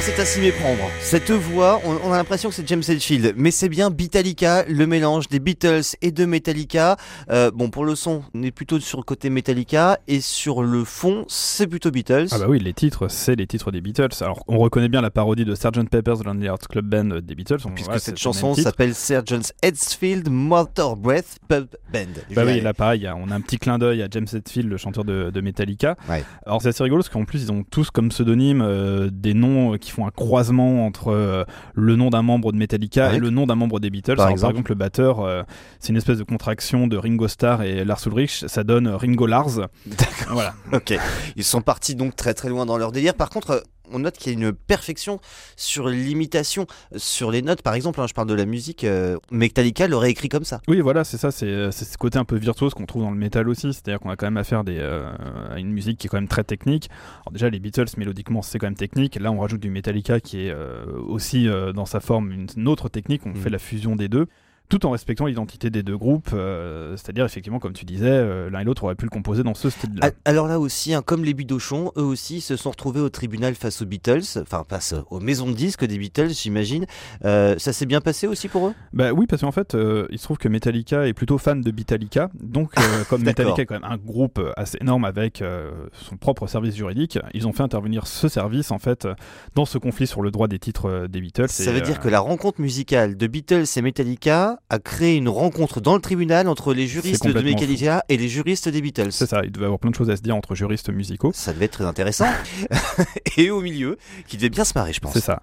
Ah, 0.00 0.02
c'est 0.02 0.18
à 0.18 0.24
s'y 0.24 0.40
méprendre. 0.40 0.80
Cette 1.02 1.30
voix, 1.30 1.78
on, 1.84 1.98
on 2.08 2.12
a 2.14 2.16
l'impression 2.16 2.48
que 2.48 2.54
c'est 2.54 2.66
James 2.66 2.82
Hetfield, 2.88 3.34
mais 3.36 3.50
c'est 3.50 3.68
bien 3.68 3.90
Beatallica, 3.90 4.64
le 4.66 4.86
mélange 4.86 5.28
des 5.28 5.40
Beatles 5.40 5.82
et 6.00 6.10
de 6.10 6.24
Metallica. 6.24 6.96
Euh, 7.30 7.50
bon, 7.50 7.68
pour 7.68 7.84
le 7.84 7.94
son, 7.94 8.22
on 8.32 8.42
est 8.42 8.50
plutôt 8.50 8.80
sur 8.80 8.96
le 8.96 9.02
côté 9.04 9.28
Metallica, 9.28 9.98
et 10.08 10.22
sur 10.22 10.62
le 10.62 10.84
fond, 10.84 11.26
c'est 11.28 11.66
plutôt 11.66 11.90
Beatles. 11.90 12.28
Ah 12.30 12.38
bah 12.38 12.46
oui, 12.48 12.60
les 12.60 12.72
titres, 12.72 13.08
c'est 13.08 13.36
les 13.36 13.46
titres 13.46 13.70
des 13.72 13.82
Beatles. 13.82 14.08
Alors, 14.22 14.42
on 14.48 14.56
reconnaît 14.58 14.88
bien 14.88 15.02
la 15.02 15.10
parodie 15.10 15.44
de 15.44 15.54
Sgt 15.54 15.90
Pepper's 15.90 16.24
Lonely 16.24 16.46
Hearts 16.46 16.66
Club 16.70 16.86
Band 16.86 17.18
des 17.20 17.34
Beatles. 17.34 17.58
On- 17.66 17.70
Puisque 17.72 18.00
cette 18.00 18.18
chanson 18.18 18.54
s'appelle 18.54 18.94
Sergeant 18.94 19.42
Headsfield 19.62 20.30
Motor 20.30 20.96
Breath 20.96 21.36
Pub 21.46 21.66
Band. 21.92 22.06
Bah 22.34 22.44
oui, 22.46 22.62
là 22.62 22.72
pareil, 22.72 23.06
on 23.14 23.30
a 23.30 23.34
un 23.34 23.40
petit 23.42 23.58
clin 23.58 23.76
d'œil 23.78 24.00
à 24.02 24.08
James 24.10 24.26
Hetfield, 24.32 24.66
le 24.70 24.78
chanteur 24.78 25.04
de, 25.04 25.28
de 25.28 25.40
Metallica. 25.42 25.96
Ouais. 26.08 26.24
Alors 26.46 26.62
c'est 26.62 26.68
assez 26.68 26.82
rigolo 26.82 27.02
parce 27.02 27.10
qu'en 27.12 27.26
plus 27.26 27.42
ils 27.42 27.52
ont 27.52 27.64
tous 27.70 27.90
comme 27.90 28.08
pseudonyme 28.08 28.62
euh, 28.62 29.10
des 29.12 29.34
noms 29.34 29.76
qui 29.76 29.90
font 29.90 29.99
un 30.06 30.10
croisement 30.10 30.86
entre 30.86 31.08
euh, 31.08 31.44
le 31.74 31.96
nom 31.96 32.10
d'un 32.10 32.22
membre 32.22 32.52
de 32.52 32.58
Metallica 32.58 33.08
Ouais. 33.08 33.16
et 33.16 33.18
le 33.18 33.30
nom 33.30 33.46
d'un 33.46 33.54
membre 33.54 33.80
des 33.80 33.90
Beatles. 33.90 34.16
Par 34.16 34.26
Alors, 34.26 34.32
exemple 34.32 34.70
le 34.70 34.74
batteur, 34.74 35.20
euh, 35.20 35.42
c'est 35.78 35.90
une 35.90 35.96
espèce 35.96 36.18
de 36.18 36.24
contraction 36.24 36.86
de 36.86 36.96
Ringo 36.96 37.28
Starr 37.28 37.62
et 37.62 37.84
Lars 37.84 38.00
Ulrich, 38.06 38.44
ça 38.46 38.64
donne 38.64 38.88
Ringo 38.88 39.26
Lars. 39.26 39.68
D'accord. 39.86 40.32
Voilà. 40.32 40.54
Ok. 40.72 40.94
Ils 41.36 41.44
sont 41.44 41.62
partis 41.62 41.94
donc 41.94 42.14
très 42.16 42.34
très 42.34 42.48
loin 42.48 42.64
dans 42.66 42.76
leur 42.78 42.92
délire. 42.92 43.14
Par 43.14 43.30
contre, 43.30 43.50
euh, 43.50 43.60
on 43.92 44.00
note 44.00 44.16
qu'il 44.16 44.32
y 44.32 44.36
a 44.36 44.38
une 44.38 44.52
perfection 44.52 45.20
sur 45.56 45.88
l'imitation, 45.88 46.66
sur 46.96 47.30
les 47.30 47.42
notes. 47.42 47.62
Par 47.62 47.74
exemple, 47.74 48.00
hein, 48.00 48.06
je 48.06 48.14
parle 48.14 48.28
de 48.28 48.34
la 48.34 48.46
musique, 48.46 48.84
euh, 48.84 49.16
Metallica 49.30 49.88
l'aurait 49.88 50.10
écrit 50.10 50.28
comme 50.28 50.44
ça. 50.44 50.60
Oui, 50.68 50.80
voilà, 50.80 51.04
c'est 51.04 51.16
ça, 51.16 51.30
c'est 51.30 51.46
euh, 51.46 51.70
c'est 51.70 51.84
ce 51.84 51.98
côté 51.98 52.18
un 52.18 52.24
peu 52.24 52.36
virtuose 52.36 52.74
qu'on 52.74 52.86
trouve 52.86 53.02
dans 53.02 53.10
le 53.10 53.16
métal 53.16 53.48
aussi, 53.48 53.72
c'est-à-dire 53.72 54.00
qu'on 54.00 54.10
a 54.10 54.16
quand 54.16 54.26
même 54.26 54.36
affaire 54.36 54.64
des, 54.64 54.78
euh, 54.78 55.10
à 55.50 55.58
une 55.58 55.70
musique 55.72 55.98
qui 55.98 56.06
est 56.06 56.10
quand 56.10 56.18
même 56.18 56.28
très 56.28 56.44
technique. 56.44 56.88
Alors 57.22 57.32
déjà, 57.32 57.50
les 57.50 57.58
Beatles, 57.58 57.86
mélodiquement, 57.96 58.42
c'est 58.42 58.58
quand 58.58 58.66
même 58.66 58.74
technique. 58.74 59.16
Là, 59.16 59.32
on 59.32 59.40
rajoute 59.40 59.60
du 59.60 59.70
Metallica 59.70 60.20
qui 60.20 60.46
est 60.46 60.50
euh, 60.50 60.84
aussi 61.08 61.48
dans 61.74 61.86
sa 61.86 62.00
forme 62.00 62.32
une, 62.56 62.68
autre 62.68 62.88
technique, 62.88 63.22
on 63.26 63.30
Mm. 63.30 63.36
fait 63.36 63.50
la 63.50 63.58
fusion 63.58 63.96
des 63.96 64.08
deux. 64.08 64.26
Tout 64.70 64.86
en 64.86 64.90
respectant 64.92 65.26
l'identité 65.26 65.68
des 65.68 65.82
deux 65.82 65.98
groupes, 65.98 66.30
euh, 66.32 66.96
c'est-à-dire 66.96 67.24
effectivement, 67.24 67.58
comme 67.58 67.72
tu 67.72 67.84
disais, 67.84 68.06
euh, 68.08 68.48
l'un 68.50 68.60
et 68.60 68.64
l'autre 68.64 68.84
auraient 68.84 68.94
pu 68.94 69.04
le 69.04 69.10
composer 69.10 69.42
dans 69.42 69.54
ce 69.54 69.68
style-là. 69.68 70.12
Alors 70.24 70.46
là 70.46 70.60
aussi, 70.60 70.94
hein, 70.94 71.02
comme 71.04 71.24
les 71.24 71.34
Bidochons, 71.34 71.90
eux 71.96 72.04
aussi 72.04 72.40
se 72.40 72.54
sont 72.54 72.70
retrouvés 72.70 73.00
au 73.00 73.08
tribunal 73.08 73.56
face 73.56 73.82
aux 73.82 73.84
Beatles, 73.84 74.22
enfin 74.40 74.64
face 74.68 74.94
aux 75.10 75.18
maisons 75.18 75.48
de 75.48 75.54
disques 75.54 75.84
des 75.84 75.98
Beatles, 75.98 76.30
j'imagine. 76.30 76.86
Euh, 77.24 77.56
ça 77.58 77.72
s'est 77.72 77.84
bien 77.84 78.00
passé 78.00 78.28
aussi 78.28 78.46
pour 78.46 78.68
eux? 78.68 78.74
Bah 78.92 79.12
oui, 79.12 79.26
parce 79.26 79.42
qu'en 79.42 79.50
fait, 79.50 79.76
il 80.08 80.18
se 80.18 80.22
trouve 80.22 80.38
que 80.38 80.46
Metallica 80.46 81.04
est 81.04 81.14
plutôt 81.14 81.38
fan 81.38 81.60
de 81.60 81.70
Beatallica. 81.72 82.30
Donc, 82.40 82.72
comme. 83.10 83.24
Metallica 83.24 83.62
est 83.62 83.66
quand 83.66 83.74
même 83.74 83.90
un 83.90 83.96
groupe 83.96 84.40
assez 84.56 84.78
énorme 84.80 85.04
avec 85.04 85.42
son 85.92 86.16
propre 86.16 86.46
service 86.46 86.76
juridique, 86.76 87.18
ils 87.34 87.48
ont 87.48 87.52
fait 87.52 87.64
intervenir 87.64 88.06
ce 88.06 88.28
service 88.28 88.70
en 88.70 88.78
fait 88.78 89.08
dans 89.56 89.64
ce 89.64 89.78
conflit 89.78 90.06
sur 90.06 90.22
le 90.22 90.30
droit 90.30 90.46
des 90.46 90.60
titres 90.60 91.08
des 91.08 91.20
Beatles. 91.20 91.48
Ça 91.48 91.72
Et, 91.72 91.74
veut 91.74 91.80
dire 91.80 91.98
que 91.98 92.08
la 92.08 92.20
rencontre 92.20 92.60
musicale 92.60 93.16
de 93.16 93.26
Beatles 93.26 93.64
et 93.76 93.82
Metallica 93.82 94.59
a 94.68 94.78
créé 94.78 95.16
une 95.16 95.28
rencontre 95.28 95.80
dans 95.80 95.94
le 95.96 96.00
tribunal 96.00 96.46
entre 96.48 96.72
les 96.74 96.86
juristes 96.86 97.26
de 97.26 97.32
Metallica 97.40 98.04
et 98.08 98.16
les 98.16 98.28
juristes 98.28 98.68
des 98.68 98.80
Beatles. 98.80 99.10
c'est 99.10 99.28
ça, 99.28 99.40
il 99.44 99.50
devait 99.50 99.64
y 99.64 99.66
avoir 99.66 99.80
plein 99.80 99.90
de 99.90 99.96
choses 99.96 100.10
à 100.10 100.16
se 100.16 100.22
dire 100.22 100.36
entre 100.36 100.54
juristes 100.54 100.90
musicaux. 100.90 101.32
Ça 101.34 101.52
devait 101.52 101.64
être 101.64 101.72
très 101.72 101.84
intéressant. 101.84 102.26
et 103.36 103.50
au 103.50 103.60
milieu, 103.60 103.96
qui 104.28 104.36
devait 104.36 104.48
bien 104.50 104.64
se 104.64 104.72
marrer, 104.76 104.92
je 104.92 105.00
pense. 105.00 105.12
C'est 105.12 105.20
ça. 105.20 105.42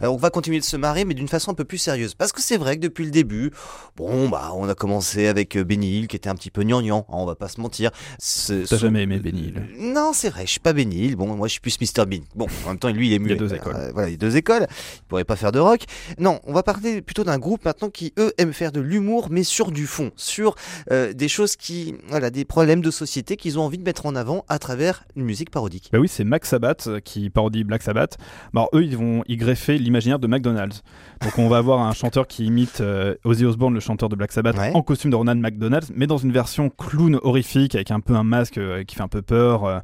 Alors 0.00 0.14
on 0.14 0.18
va 0.18 0.28
continuer 0.30 0.58
de 0.58 0.64
se 0.64 0.76
marrer, 0.76 1.04
mais 1.06 1.14
d'une 1.14 1.28
façon 1.28 1.52
un 1.52 1.54
peu 1.54 1.64
plus 1.64 1.78
sérieuse. 1.78 2.14
Parce 2.14 2.32
que 2.32 2.42
c'est 2.42 2.56
vrai 2.58 2.76
que 2.76 2.82
depuis 2.82 3.04
le 3.04 3.10
début, 3.10 3.50
bon, 3.96 4.28
bah, 4.28 4.52
on 4.54 4.68
a 4.68 4.74
commencé 4.74 5.26
avec 5.26 5.56
euh, 5.56 5.64
Benny 5.64 5.98
Hill, 6.00 6.08
qui 6.08 6.16
était 6.16 6.28
un 6.28 6.34
petit 6.34 6.50
peu 6.50 6.62
gnangnan, 6.62 7.06
hein, 7.08 7.14
on 7.16 7.24
va 7.26 7.34
pas 7.34 7.48
se 7.48 7.60
mentir. 7.60 7.90
T'as 8.18 8.66
son- 8.66 8.76
jamais 8.76 9.02
aimé 9.02 9.18
Benny 9.18 9.48
Hill? 9.48 9.62
Non, 9.78 10.10
c'est 10.12 10.28
vrai, 10.30 10.42
je 10.44 10.50
suis 10.50 10.60
pas 10.60 10.72
Benny 10.72 11.06
Hill. 11.06 11.16
Bon, 11.16 11.34
moi 11.34 11.48
je 11.48 11.52
suis 11.52 11.60
plus 11.60 11.78
Mr 11.80 12.04
Bean. 12.06 12.20
Bon, 12.34 12.46
en 12.66 12.68
même 12.70 12.78
temps, 12.78 12.90
lui 12.90 13.08
il 13.08 13.12
est 13.12 13.16
Il 13.16 13.22
y 13.22 13.24
a 13.24 13.28
muet. 13.28 13.36
deux 13.36 13.54
écoles. 13.54 13.74
Euh, 13.76 13.90
voilà, 13.92 14.08
il 14.08 14.12
y 14.12 14.14
a 14.14 14.18
deux 14.18 14.36
écoles. 14.36 14.66
Il 14.98 15.02
pourrait 15.08 15.24
pas 15.24 15.36
faire 15.36 15.52
de 15.52 15.58
rock. 15.60 15.84
Non, 16.18 16.40
on 16.44 16.52
va 16.52 16.62
parler 16.62 17.00
plutôt 17.00 17.24
d'un 17.24 17.38
groupe 17.38 17.64
maintenant 17.64 17.88
qui 17.90 18.12
eux 18.18 18.32
aiment 18.38 18.52
faire 18.56 18.72
de 18.72 18.80
l'humour, 18.80 19.28
mais 19.30 19.44
sur 19.44 19.70
du 19.70 19.86
fond, 19.86 20.10
sur 20.16 20.54
euh, 20.90 21.12
des 21.12 21.28
choses 21.28 21.54
qui, 21.56 21.94
voilà, 22.08 22.30
des 22.30 22.44
problèmes 22.44 22.80
de 22.80 22.90
société 22.90 23.36
qu'ils 23.36 23.58
ont 23.58 23.62
envie 23.62 23.78
de 23.78 23.84
mettre 23.84 24.06
en 24.06 24.16
avant 24.16 24.44
à 24.48 24.58
travers 24.58 25.04
une 25.14 25.24
musique 25.24 25.50
parodique. 25.50 25.88
Bah 25.92 25.98
oui, 26.00 26.08
c'est 26.08 26.24
Max 26.24 26.48
Sabbath 26.48 26.86
euh, 26.88 27.00
qui 27.00 27.30
parodie 27.30 27.62
Black 27.64 27.82
Sabbath. 27.82 28.16
Bah 28.52 28.62
alors, 28.62 28.70
eux, 28.74 28.82
ils 28.84 28.96
vont 28.96 29.22
y 29.28 29.36
greffer 29.36 29.78
l'imaginaire 29.78 30.18
de 30.18 30.26
McDonald's. 30.26 30.82
Donc 31.22 31.38
on 31.38 31.48
va 31.48 31.58
avoir 31.58 31.80
un 31.80 31.92
chanteur 32.00 32.26
qui 32.26 32.46
imite 32.46 32.80
euh, 32.80 33.14
Ozzy 33.24 33.44
Osbourne, 33.44 33.74
le 33.74 33.80
chanteur 33.80 34.08
de 34.08 34.16
Black 34.16 34.32
Sabbath, 34.32 34.56
Ouais. 34.56 34.72
en 34.74 34.82
costume 34.82 35.10
de 35.10 35.16
Ronald 35.16 35.40
McDonald, 35.40 35.84
mais 35.94 36.06
dans 36.06 36.18
une 36.18 36.32
version 36.32 36.70
clown 36.70 37.18
horrifique 37.22 37.74
avec 37.74 37.90
un 37.90 38.00
peu 38.00 38.14
un 38.14 38.24
masque 38.24 38.58
euh, 38.58 38.82
qui 38.84 38.96
fait 38.96 39.02
un 39.02 39.08
peu 39.08 39.22
peur. 39.22 39.82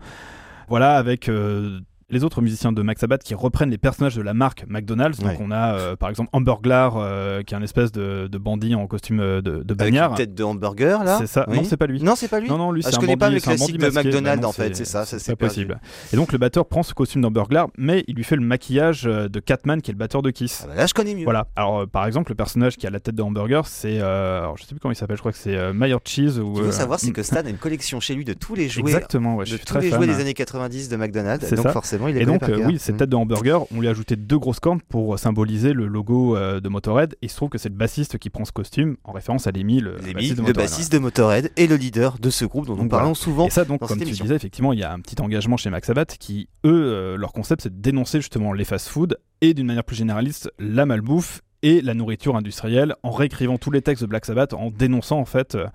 voilà, 0.68 0.96
avec 0.96 1.28
euh, 1.28 1.80
les 2.12 2.22
autres 2.24 2.40
musiciens 2.42 2.70
de 2.70 2.80
Max 2.82 3.00
Sabbath 3.00 3.24
qui 3.24 3.34
reprennent 3.34 3.70
les 3.70 3.78
personnages 3.78 4.14
de 4.14 4.22
la 4.22 4.34
marque 4.34 4.64
McDonald's. 4.68 5.18
Donc 5.18 5.30
Ouais. 5.30 5.38
on 5.40 5.50
a 5.50 5.74
euh, 5.74 5.96
par 5.96 6.08
exemple 6.10 6.28
Hamburglar 6.32 6.94
euh, 6.96 7.42
qui 7.42 7.54
est 7.54 7.56
un 7.56 7.62
espèce 7.62 7.90
de, 7.90 8.28
de 8.30 8.38
bandit 8.38 8.74
en 8.74 8.86
costume 8.86 9.18
euh, 9.20 9.40
de, 9.40 9.50
de 9.62 9.72
Avec 9.72 9.76
bagnard. 9.78 10.10
une 10.12 10.16
tête 10.18 10.34
de 10.34 10.44
hamburger 10.44 11.02
là 11.04 11.16
C'est 11.18 11.26
ça. 11.26 11.44
Oui. 11.48 11.56
Non, 11.56 11.64
c'est 11.64 11.76
pas 11.76 11.86
lui. 11.86 12.02
Non, 12.02 12.14
c'est 12.14 12.28
pas 12.28 12.38
lui. 12.40 12.48
Non, 12.48 12.58
non, 12.58 12.70
lui, 12.70 12.82
Ah, 12.84 12.88
c'est 12.90 12.92
je 12.92 12.98
un 12.98 13.00
connais 13.00 13.16
pas 13.16 13.26
bandit- 13.30 13.34
le 13.34 13.38
un 13.38 13.56
classique 13.56 13.60
bandit 13.60 13.78
de 13.78 13.82
masqué. 13.94 14.08
McDonald's 14.10 14.36
Bah 14.36 14.42
non, 14.42 14.48
en 14.48 14.52
fait, 14.52 14.76
c'est 14.76 14.84
ça, 14.84 15.04
c'est 15.06 15.36
pas 15.36 15.46
possible. 15.46 15.80
Et 16.12 16.16
donc 16.16 16.32
le 16.32 16.38
batteur 16.38 16.66
prend 16.66 16.82
ce 16.82 16.94
costume 16.94 17.22
d'Hamburglar, 17.22 17.68
mais 17.78 18.04
il 18.08 18.14
lui 18.14 18.24
fait 18.24 18.36
le 18.36 18.42
maquillage 18.42 19.04
de 19.04 19.40
Catman, 19.40 19.80
qui 19.80 19.90
est 19.90 19.94
le 19.94 19.98
batteur 19.98 20.22
de 20.22 20.30
Kiss. 20.30 20.62
Ah 20.64 20.68
bah 20.68 20.74
là, 20.76 20.86
je 20.86 20.94
connais 20.94 21.14
mieux. 21.14 21.24
Voilà. 21.24 21.48
Alors, 21.56 21.86
par 21.88 22.06
exemple, 22.06 22.30
le 22.30 22.34
personnage 22.36 22.76
qui 22.76 22.86
a 22.86 22.90
la 22.90 23.00
tête 23.00 23.14
de 23.14 23.22
hamburger, 23.22 23.66
c'est. 23.66 24.00
euh, 24.00 24.40
alors, 24.40 24.56
je 24.58 24.62
sais 24.64 24.68
plus 24.74 24.80
comment 24.80 24.92
il 24.92 24.96
s'appelle, 24.96 25.16
je 25.16 25.22
crois 25.22 25.32
que 25.32 25.38
c'est 25.38 25.72
Mayer 25.72 25.96
Cheese. 26.04 26.38
Ou, 26.38 26.54
Ce 26.56 26.60
qu'il 26.60 26.64
faut 26.66 26.72
savoir, 26.72 27.00
c'est 27.00 27.08
mm, 27.10 27.12
que 27.14 27.22
Stan 27.22 27.36
a 27.44 27.48
une 27.48 27.56
collection 27.56 28.00
chez 28.00 28.14
lui 28.14 28.24
de 28.26 28.34
tous 28.34 28.54
les 28.54 28.68
jouets, 28.68 28.90
Exactement, 28.92 29.36
ouais, 29.36 29.46
je 29.46 29.52
de 29.52 29.56
suis 29.56 29.64
tous 29.66 29.78
les 29.78 29.90
jouets 29.90 30.06
des 30.06 30.20
années 30.20 30.34
90 30.34 30.88
de 30.88 30.96
McDonald's. 30.96 31.46
C'est 31.48 31.56
Donc 31.56 31.64
ça. 31.66 31.72
Forcément, 32.02 32.08
il 32.08 32.14
les 32.14 32.22
Et 32.22 32.26
donc, 32.26 32.40
par 32.40 32.50
euh, 32.50 32.66
oui, 32.66 32.78
cette 32.78 32.94
Mm. 32.94 32.98
tête 32.98 33.10
de 33.10 33.16
hamburger, 33.16 33.66
on 33.72 33.80
lui 33.80 33.88
a 33.88 33.90
ajouté 33.90 34.16
deux 34.16 34.38
grosses 34.38 34.60
cornes 34.60 34.80
pour 34.88 35.18
symboliser 35.18 35.72
le 35.72 35.86
logo 35.86 36.36
euh, 36.36 36.60
de 36.60 36.68
Motorhead. 36.68 37.14
Et 37.22 37.26
il 37.26 37.30
se 37.30 37.36
trouve 37.36 37.48
que 37.48 37.58
c'est 37.58 37.68
le 37.68 37.74
bassiste 37.74 38.18
qui 38.18 38.30
prend 38.30 38.44
ce 38.44 38.52
costume 38.52 38.96
en 39.04 39.12
référence 39.12 39.46
à 39.46 39.52
Lemmy, 39.52 39.80
le, 39.80 39.92
bassiste 39.92 40.32
de 40.32 40.36
le 40.36 40.42
Motorhead. 40.42 40.56
bassiste 40.56 40.92
de 40.92 40.98
Motorhead 40.98 41.52
et 41.56 41.66
le 41.66 41.76
leader 41.76 42.18
de 42.18 42.30
ce 42.30 42.44
groupe 42.44 42.66
dont 42.66 42.76
nous 42.76 42.88
parlons 42.88 43.06
voilà. 43.06 43.14
souvent. 43.14 43.46
Et 43.46 43.50
ça, 43.50 43.64
donc, 43.64 43.80
dans 43.80 43.86
comme 43.86 43.98
cette 43.98 44.08
tu 44.08 44.14
disais, 44.14 44.34
effectivement, 44.34 44.72
il 44.72 44.78
y 44.80 44.84
a 44.84 44.92
un 44.92 45.00
petit 45.00 45.20
engagement 45.20 45.56
chez 45.56 45.70
Max 45.70 45.86
Sabbath 45.86 46.16
qui, 46.18 46.48
eux, 46.64 46.70
euh, 46.72 47.16
leur 47.16 47.32
concept, 47.32 47.62
c'est 47.62 47.74
de 47.74 47.80
dénoncer 47.80 48.20
justement 48.20 48.52
les 48.52 48.64
fast-foods 48.64 49.14
et 49.40 49.54
d'une 49.54 49.66
manière 49.66 49.84
plus 49.84 49.96
généraliste, 49.96 50.52
la 50.58 50.86
malbouffe 50.86 51.42
et 51.62 51.80
la 51.80 51.94
nourriture 51.94 52.36
industrielle 52.36 52.94
en 53.02 53.10
réécrivant 53.10 53.58
tous 53.58 53.70
les 53.70 53.82
textes 53.82 54.02
de 54.02 54.08
Black 54.08 54.24
Sabbath, 54.24 54.52
en 54.52 54.70
dénonçant 54.70 55.18
en 55.18 55.24
fait 55.24 55.54
euh, 55.54 55.66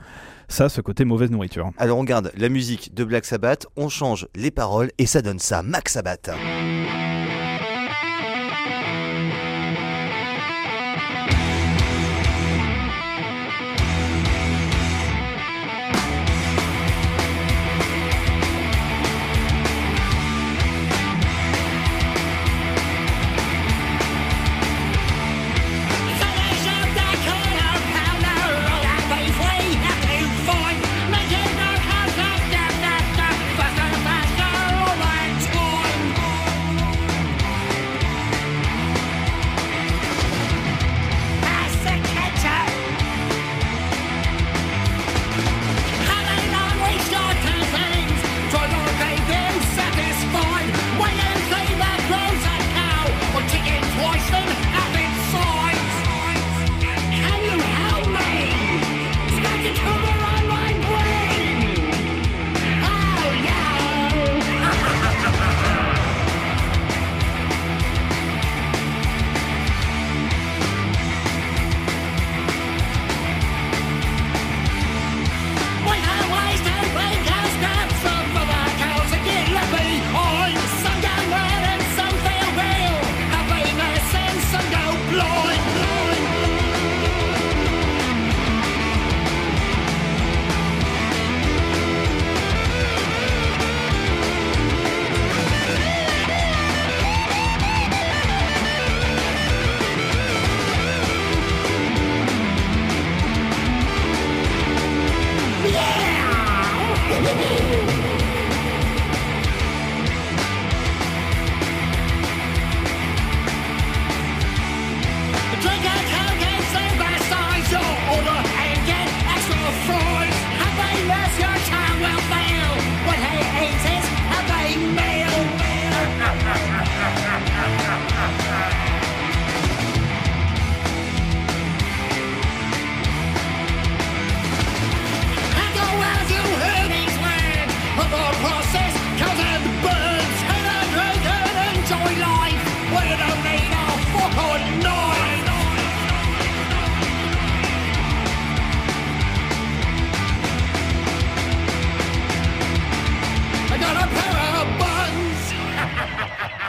ça, 0.47 0.69
ce 0.69 0.81
côté 0.81 1.05
mauvaise 1.05 1.31
nourriture. 1.31 1.71
Alors 1.77 1.97
on 1.97 2.03
garde 2.03 2.31
la 2.37 2.49
musique 2.49 2.93
de 2.93 3.03
Black 3.03 3.25
Sabbath, 3.25 3.67
on 3.75 3.89
change 3.89 4.27
les 4.35 4.51
paroles 4.51 4.91
et 4.97 5.05
ça 5.05 5.21
donne 5.21 5.39
ça, 5.39 5.63
Max 5.63 5.93
Sabbath. 5.93 6.29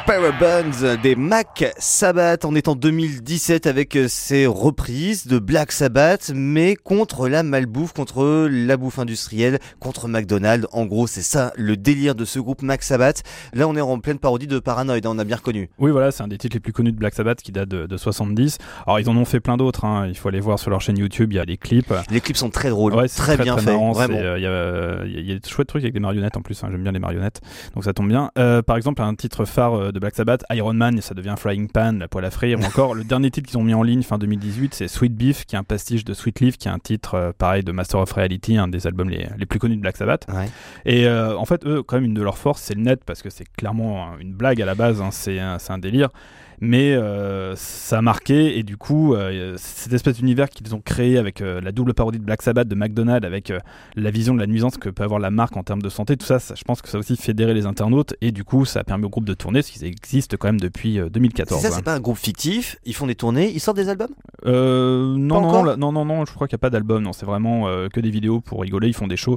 Parabuns 0.08 0.96
des 1.02 1.16
Mac 1.16 1.66
Sabbath. 1.76 2.46
On 2.46 2.54
est 2.54 2.68
en 2.68 2.76
2017 2.76 3.66
avec 3.66 3.94
euh, 3.94 4.06
ces 4.08 4.46
reprises 4.46 5.26
de 5.26 5.38
Black 5.38 5.70
Sabbath, 5.70 6.32
mais 6.34 6.76
contre 6.76 7.28
la 7.28 7.42
malbouffe, 7.42 7.92
contre 7.92 8.48
la 8.50 8.78
bouffe 8.78 8.98
industrielle, 8.98 9.58
contre 9.80 10.08
McDonald's. 10.08 10.66
En 10.72 10.86
gros, 10.86 11.06
c'est 11.06 11.20
ça 11.20 11.52
le 11.56 11.76
délire 11.76 12.14
de 12.14 12.24
ce 12.24 12.38
groupe 12.38 12.62
Mac 12.62 12.84
Sabbath. 12.84 13.22
Là, 13.52 13.68
on 13.68 13.76
est 13.76 13.82
en 13.82 13.98
pleine 13.98 14.18
parodie 14.18 14.46
de 14.46 14.58
Paranoid, 14.58 15.04
hein, 15.04 15.10
on 15.12 15.18
a 15.18 15.24
bien 15.24 15.36
reconnu. 15.36 15.68
Oui, 15.78 15.90
voilà, 15.90 16.10
c'est 16.10 16.22
un 16.22 16.28
des 16.28 16.38
titres 16.38 16.56
les 16.56 16.60
plus 16.60 16.72
connus 16.72 16.92
de 16.92 16.96
Black 16.96 17.14
Sabbath 17.14 17.42
qui 17.42 17.52
date 17.52 17.68
de, 17.68 17.84
de 17.84 17.96
70. 17.98 18.56
Alors, 18.86 19.00
ils 19.00 19.10
en 19.10 19.16
ont 19.18 19.26
fait 19.26 19.40
plein 19.40 19.58
d'autres, 19.58 19.84
hein. 19.84 20.06
il 20.08 20.16
faut 20.16 20.30
aller 20.30 20.40
voir 20.40 20.58
sur 20.58 20.70
leur 20.70 20.80
chaîne 20.80 20.96
YouTube, 20.96 21.34
il 21.34 21.36
y 21.36 21.40
a 21.40 21.44
des 21.44 21.58
clips. 21.58 21.92
Les 22.10 22.22
clips 22.22 22.38
sont 22.38 22.48
très 22.48 22.70
drôles, 22.70 22.94
Ouais, 22.94 23.08
très, 23.08 23.36
bien 23.36 23.58
faits, 23.58 23.68
euh, 23.68 24.34
Il 24.38 24.42
y, 24.42 24.46
a, 24.46 24.48
euh, 24.48 25.04
y 25.06 25.38
des 25.38 25.46
chouettes 25.46 25.68
trucs 25.68 25.82
avec 25.82 25.92
des 25.92 26.00
marionnettes 26.00 26.38
en 26.38 26.40
plus, 26.40 26.64
hein, 26.64 26.68
j'aime 26.70 26.82
bien 26.82 26.92
les 26.92 26.98
marionnettes, 26.98 27.42
donc 27.74 27.84
ça 27.84 27.92
tombe 27.92 28.08
bien. 28.08 28.30
Euh, 28.38 28.62
par 28.62 28.78
exemple, 28.78 29.02
un 29.02 29.14
titre 29.14 29.44
phare 29.44 29.74
euh, 29.74 29.92
de 29.98 30.00
Black 30.00 30.14
Sabbath, 30.14 30.44
Iron 30.50 30.74
Man, 30.74 31.00
ça 31.00 31.12
devient 31.12 31.34
Frying 31.36 31.68
Pan, 31.68 31.92
la 31.98 32.06
poêle 32.06 32.24
à 32.24 32.30
frire, 32.30 32.60
ou 32.60 32.64
encore 32.64 32.94
le 32.94 33.02
dernier 33.02 33.32
titre 33.32 33.48
qu'ils 33.48 33.58
ont 33.58 33.64
mis 33.64 33.74
en 33.74 33.82
ligne 33.82 34.02
fin 34.02 34.16
2018, 34.16 34.74
c'est 34.74 34.86
Sweet 34.86 35.14
Beef, 35.14 35.44
qui 35.44 35.56
est 35.56 35.58
un 35.58 35.64
pastiche 35.64 36.04
de 36.04 36.14
Sweet 36.14 36.38
Leaf, 36.40 36.56
qui 36.56 36.68
est 36.68 36.70
un 36.70 36.78
titre 36.78 37.14
euh, 37.14 37.32
pareil 37.36 37.64
de 37.64 37.72
Master 37.72 38.00
of 38.00 38.12
Reality, 38.12 38.56
un 38.56 38.68
des 38.68 38.86
albums 38.86 39.10
les, 39.10 39.26
les 39.36 39.46
plus 39.46 39.58
connus 39.58 39.76
de 39.76 39.80
Black 39.80 39.96
Sabbath. 39.96 40.26
Ouais. 40.32 40.48
Et 40.84 41.06
euh, 41.06 41.36
en 41.36 41.44
fait, 41.46 41.66
eux, 41.66 41.82
quand 41.82 41.96
même, 41.96 42.04
une 42.04 42.14
de 42.14 42.22
leurs 42.22 42.38
forces, 42.38 42.62
c'est 42.62 42.74
le 42.74 42.82
net, 42.82 43.02
parce 43.04 43.22
que 43.22 43.30
c'est 43.30 43.46
clairement 43.56 44.16
une 44.20 44.32
blague 44.32 44.62
à 44.62 44.66
la 44.66 44.76
base, 44.76 45.02
hein, 45.02 45.10
c'est 45.10 45.40
un, 45.40 45.58
c'est 45.58 45.72
un 45.72 45.78
délire. 45.78 46.10
Mais 46.60 46.92
euh, 46.94 47.54
ça 47.56 47.98
a 47.98 48.02
marqué, 48.02 48.58
et 48.58 48.62
du 48.62 48.76
coup, 48.76 49.14
euh, 49.14 49.54
cette 49.56 49.92
espèce 49.92 50.16
d'univers 50.16 50.48
qu'ils 50.48 50.74
ont 50.74 50.80
créé 50.80 51.16
avec 51.18 51.40
euh, 51.40 51.60
la 51.60 51.72
double 51.72 51.94
parodie 51.94 52.18
de 52.18 52.24
Black 52.24 52.42
Sabbath, 52.42 52.66
de 52.68 52.74
McDonald's, 52.74 53.26
avec 53.26 53.50
euh, 53.50 53.60
la 53.96 54.10
vision 54.10 54.34
de 54.34 54.40
la 54.40 54.46
nuisance 54.46 54.76
que 54.76 54.88
peut 54.88 55.02
avoir 55.04 55.20
la 55.20 55.30
marque 55.30 55.56
en 55.56 55.62
termes 55.62 55.82
de 55.82 55.88
santé, 55.88 56.16
tout 56.16 56.26
ça, 56.26 56.38
ça, 56.38 56.54
je 56.56 56.64
pense 56.64 56.82
que 56.82 56.88
ça 56.88 56.96
a 56.96 57.00
aussi 57.00 57.16
fédéré 57.16 57.54
les 57.54 57.66
internautes, 57.66 58.14
et 58.20 58.32
du 58.32 58.44
coup, 58.44 58.64
ça 58.64 58.80
a 58.80 58.84
permis 58.84 59.04
au 59.04 59.08
groupe 59.08 59.24
de 59.24 59.34
tourner, 59.34 59.60
parce 59.60 59.70
qu'ils 59.70 59.84
existent 59.84 60.36
quand 60.38 60.48
même 60.48 60.60
depuis 60.60 60.98
euh, 60.98 61.04
C'est 61.04 61.10
2014. 61.10 61.62
ça, 61.62 61.68
ouais. 61.68 61.74
c'est 61.76 61.84
pas 61.84 61.94
un 61.94 62.00
groupe 62.00 62.18
fictif, 62.18 62.76
ils 62.84 62.94
font 62.94 63.06
des 63.06 63.14
tournées, 63.14 63.50
ils 63.54 63.60
sortent 63.60 63.76
des 63.76 63.88
albums? 63.88 64.08
Euh, 64.46 65.14
non, 65.16 65.40
non, 65.40 65.64
là- 65.64 65.76
non, 65.76 65.92
non, 65.92 66.04
non, 66.04 66.24
je 66.24 66.32
crois 66.32 66.48
qu'il 66.48 66.54
n'y 66.56 66.60
a 66.60 66.62
pas 66.62 66.70
d'album. 66.70 67.02
Non, 67.02 67.12
c'est 67.12 67.26
vraiment 67.26 67.68
euh, 67.68 67.88
que 67.88 68.00
des 68.00 68.10
vidéos 68.10 68.40
pour 68.40 68.60
rigoler. 68.62 68.88
Ils 68.88 68.94
font 68.94 69.08
des 69.08 69.16
shows. 69.16 69.36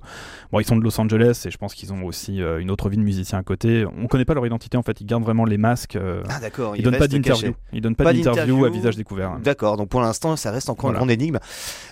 Bon, 0.52 0.60
ils 0.60 0.66
sont 0.66 0.76
de 0.76 0.84
Los 0.84 1.00
Angeles 1.02 1.44
et 1.46 1.52
je 1.52 1.58
pense 1.58 1.74
qu'ils 1.74 1.92
ont 1.92 2.04
aussi 2.04 2.42
euh, 2.42 2.60
une 2.60 2.70
autre 2.70 2.88
vie 2.90 2.98
de 2.98 3.02
musicien 3.02 3.40
à 3.40 3.44
côté. 3.44 3.86
On 4.02 4.08
connaît 4.08 4.26
pas 4.26 4.36
leur 4.36 4.46
identité 4.46 4.78
en 4.78 4.84
fait. 4.84 5.02
Ils 5.02 5.06
gardent 5.08 5.24
vraiment 5.24 5.46
les 5.46 5.58
masques. 5.58 5.96
euh, 5.96 6.22
Ah 6.30 6.40
d'accord, 6.40 6.76
ils 6.76 6.84
donnent 6.84 6.98
pas 6.98 7.08
d'interview. 7.12 7.54
Ils 7.74 7.82
donnent 7.82 7.96
pas, 7.96 8.06
Pas 8.06 8.14
d'interview 8.14 8.66
à 8.66 8.70
visage 8.70 8.96
découvert. 8.96 9.38
D'accord, 9.44 9.78
donc 9.78 9.90
pour 9.90 10.02
l'instant, 10.02 10.36
ça 10.36 10.52
reste 10.52 10.70
encore 10.70 10.92
Voilà. 10.92 10.96
une 10.96 11.00
grande 11.08 11.12
énigme. 11.12 11.40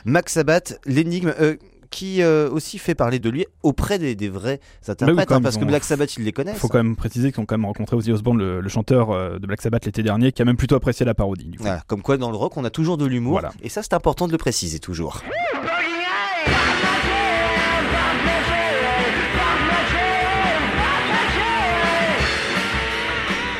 Max 0.05 0.33
Sabbath, 0.33 0.79
l'énigme. 0.85 1.33
euh, 1.39 1.55
qui 1.91 2.21
euh, 2.21 2.51
aussi 2.51 2.77
fait 2.77 2.93
parler 2.93 3.17
de 3.17 3.31
lui 3.31 3.47
auprès 3.63 3.97
des, 3.97 4.13
des 4.13 4.29
vrais 4.29 4.59
Bah 4.85 4.91
interprètes, 4.91 5.27
oui, 5.31 5.35
hein, 5.37 5.41
parce 5.41 5.57
que 5.57 5.65
Black 5.65 5.83
Sabbath, 5.83 6.17
ils 6.17 6.23
les 6.23 6.31
connaissent. 6.31 6.59
faut 6.59 6.67
quand 6.67 6.77
même 6.83 6.95
préciser 6.95 7.31
qu'ils 7.31 7.41
ont 7.41 7.47
quand 7.47 7.57
même 7.57 7.65
rencontré 7.65 7.95
Ozzy 7.95 8.11
Osbourne, 8.11 8.37
le, 8.37 8.61
le 8.61 8.69
chanteur 8.69 9.09
euh, 9.09 9.39
de 9.39 9.47
Black 9.47 9.59
Sabbath 9.59 9.85
l'été 9.87 10.03
dernier, 10.03 10.31
qui 10.31 10.43
a 10.43 10.45
même 10.45 10.55
plutôt 10.55 10.75
apprécié 10.75 11.03
la 11.03 11.15
parodie. 11.15 11.45
Du 11.45 11.57
coup. 11.57 11.63
Voilà, 11.63 11.81
comme 11.87 12.03
quoi 12.03 12.17
dans 12.17 12.29
le 12.29 12.37
rock, 12.37 12.57
on 12.57 12.63
a 12.63 12.69
toujours 12.69 12.97
de 12.99 13.07
l'humour, 13.07 13.39
Voilà. 13.39 13.51
et 13.63 13.69
ça 13.69 13.81
c'est 13.81 13.93
important 13.95 14.27
de 14.27 14.31
le 14.31 14.37
préciser 14.37 14.77
toujours. 14.77 15.23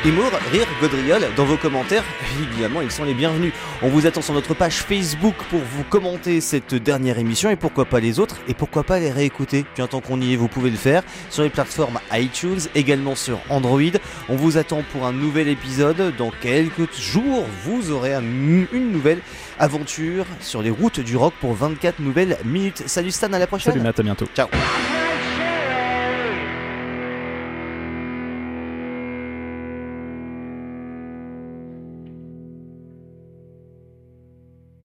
Humour, 0.02 0.30
rire, 0.50 0.66
gaudriole, 0.80 1.26
dans 1.36 1.44
vos 1.44 1.58
commentaires, 1.58 2.02
évidemment, 2.40 2.80
ils 2.80 2.90
sont 2.90 3.04
les 3.04 3.12
bienvenus. 3.12 3.52
On 3.82 3.88
vous 3.88 4.06
attend 4.06 4.22
sur 4.22 4.32
notre 4.32 4.54
page 4.54 4.76
Facebook 4.76 5.34
pour 5.50 5.60
vous 5.60 5.84
commenter 5.84 6.40
cette 6.40 6.74
dernière 6.74 7.18
émission 7.18 7.50
et 7.50 7.56
pourquoi 7.56 7.84
pas 7.84 8.00
les 8.00 8.18
autres 8.18 8.36
et 8.48 8.54
pourquoi 8.54 8.82
pas 8.82 8.98
les 8.98 9.10
réécouter. 9.10 9.66
Puis 9.74 9.86
tant 9.86 10.00
qu'on 10.00 10.18
y 10.22 10.32
est, 10.32 10.36
vous 10.36 10.48
pouvez 10.48 10.70
le 10.70 10.78
faire 10.78 11.02
sur 11.28 11.42
les 11.42 11.50
plateformes 11.50 12.00
iTunes, 12.14 12.60
également 12.74 13.14
sur 13.14 13.40
Android. 13.50 13.80
On 14.30 14.36
vous 14.36 14.56
attend 14.56 14.82
pour 14.90 15.04
un 15.06 15.12
nouvel 15.12 15.48
épisode. 15.48 16.14
Dans 16.16 16.30
quelques 16.40 16.90
jours, 16.98 17.44
vous 17.66 17.90
aurez 17.90 18.14
un- 18.14 18.22
une 18.22 18.92
nouvelle 18.92 19.20
aventure 19.58 20.24
sur 20.40 20.62
les 20.62 20.70
routes 20.70 21.00
du 21.00 21.18
rock 21.18 21.34
pour 21.42 21.52
24 21.52 21.98
nouvelles 22.00 22.38
minutes. 22.46 22.84
Salut 22.86 23.10
Stan, 23.10 23.30
à 23.34 23.38
la 23.38 23.46
prochaine. 23.46 23.74
Salut 23.74 23.84
Matt, 23.84 24.00
à 24.00 24.02
bientôt. 24.02 24.26
Ciao. 24.34 24.48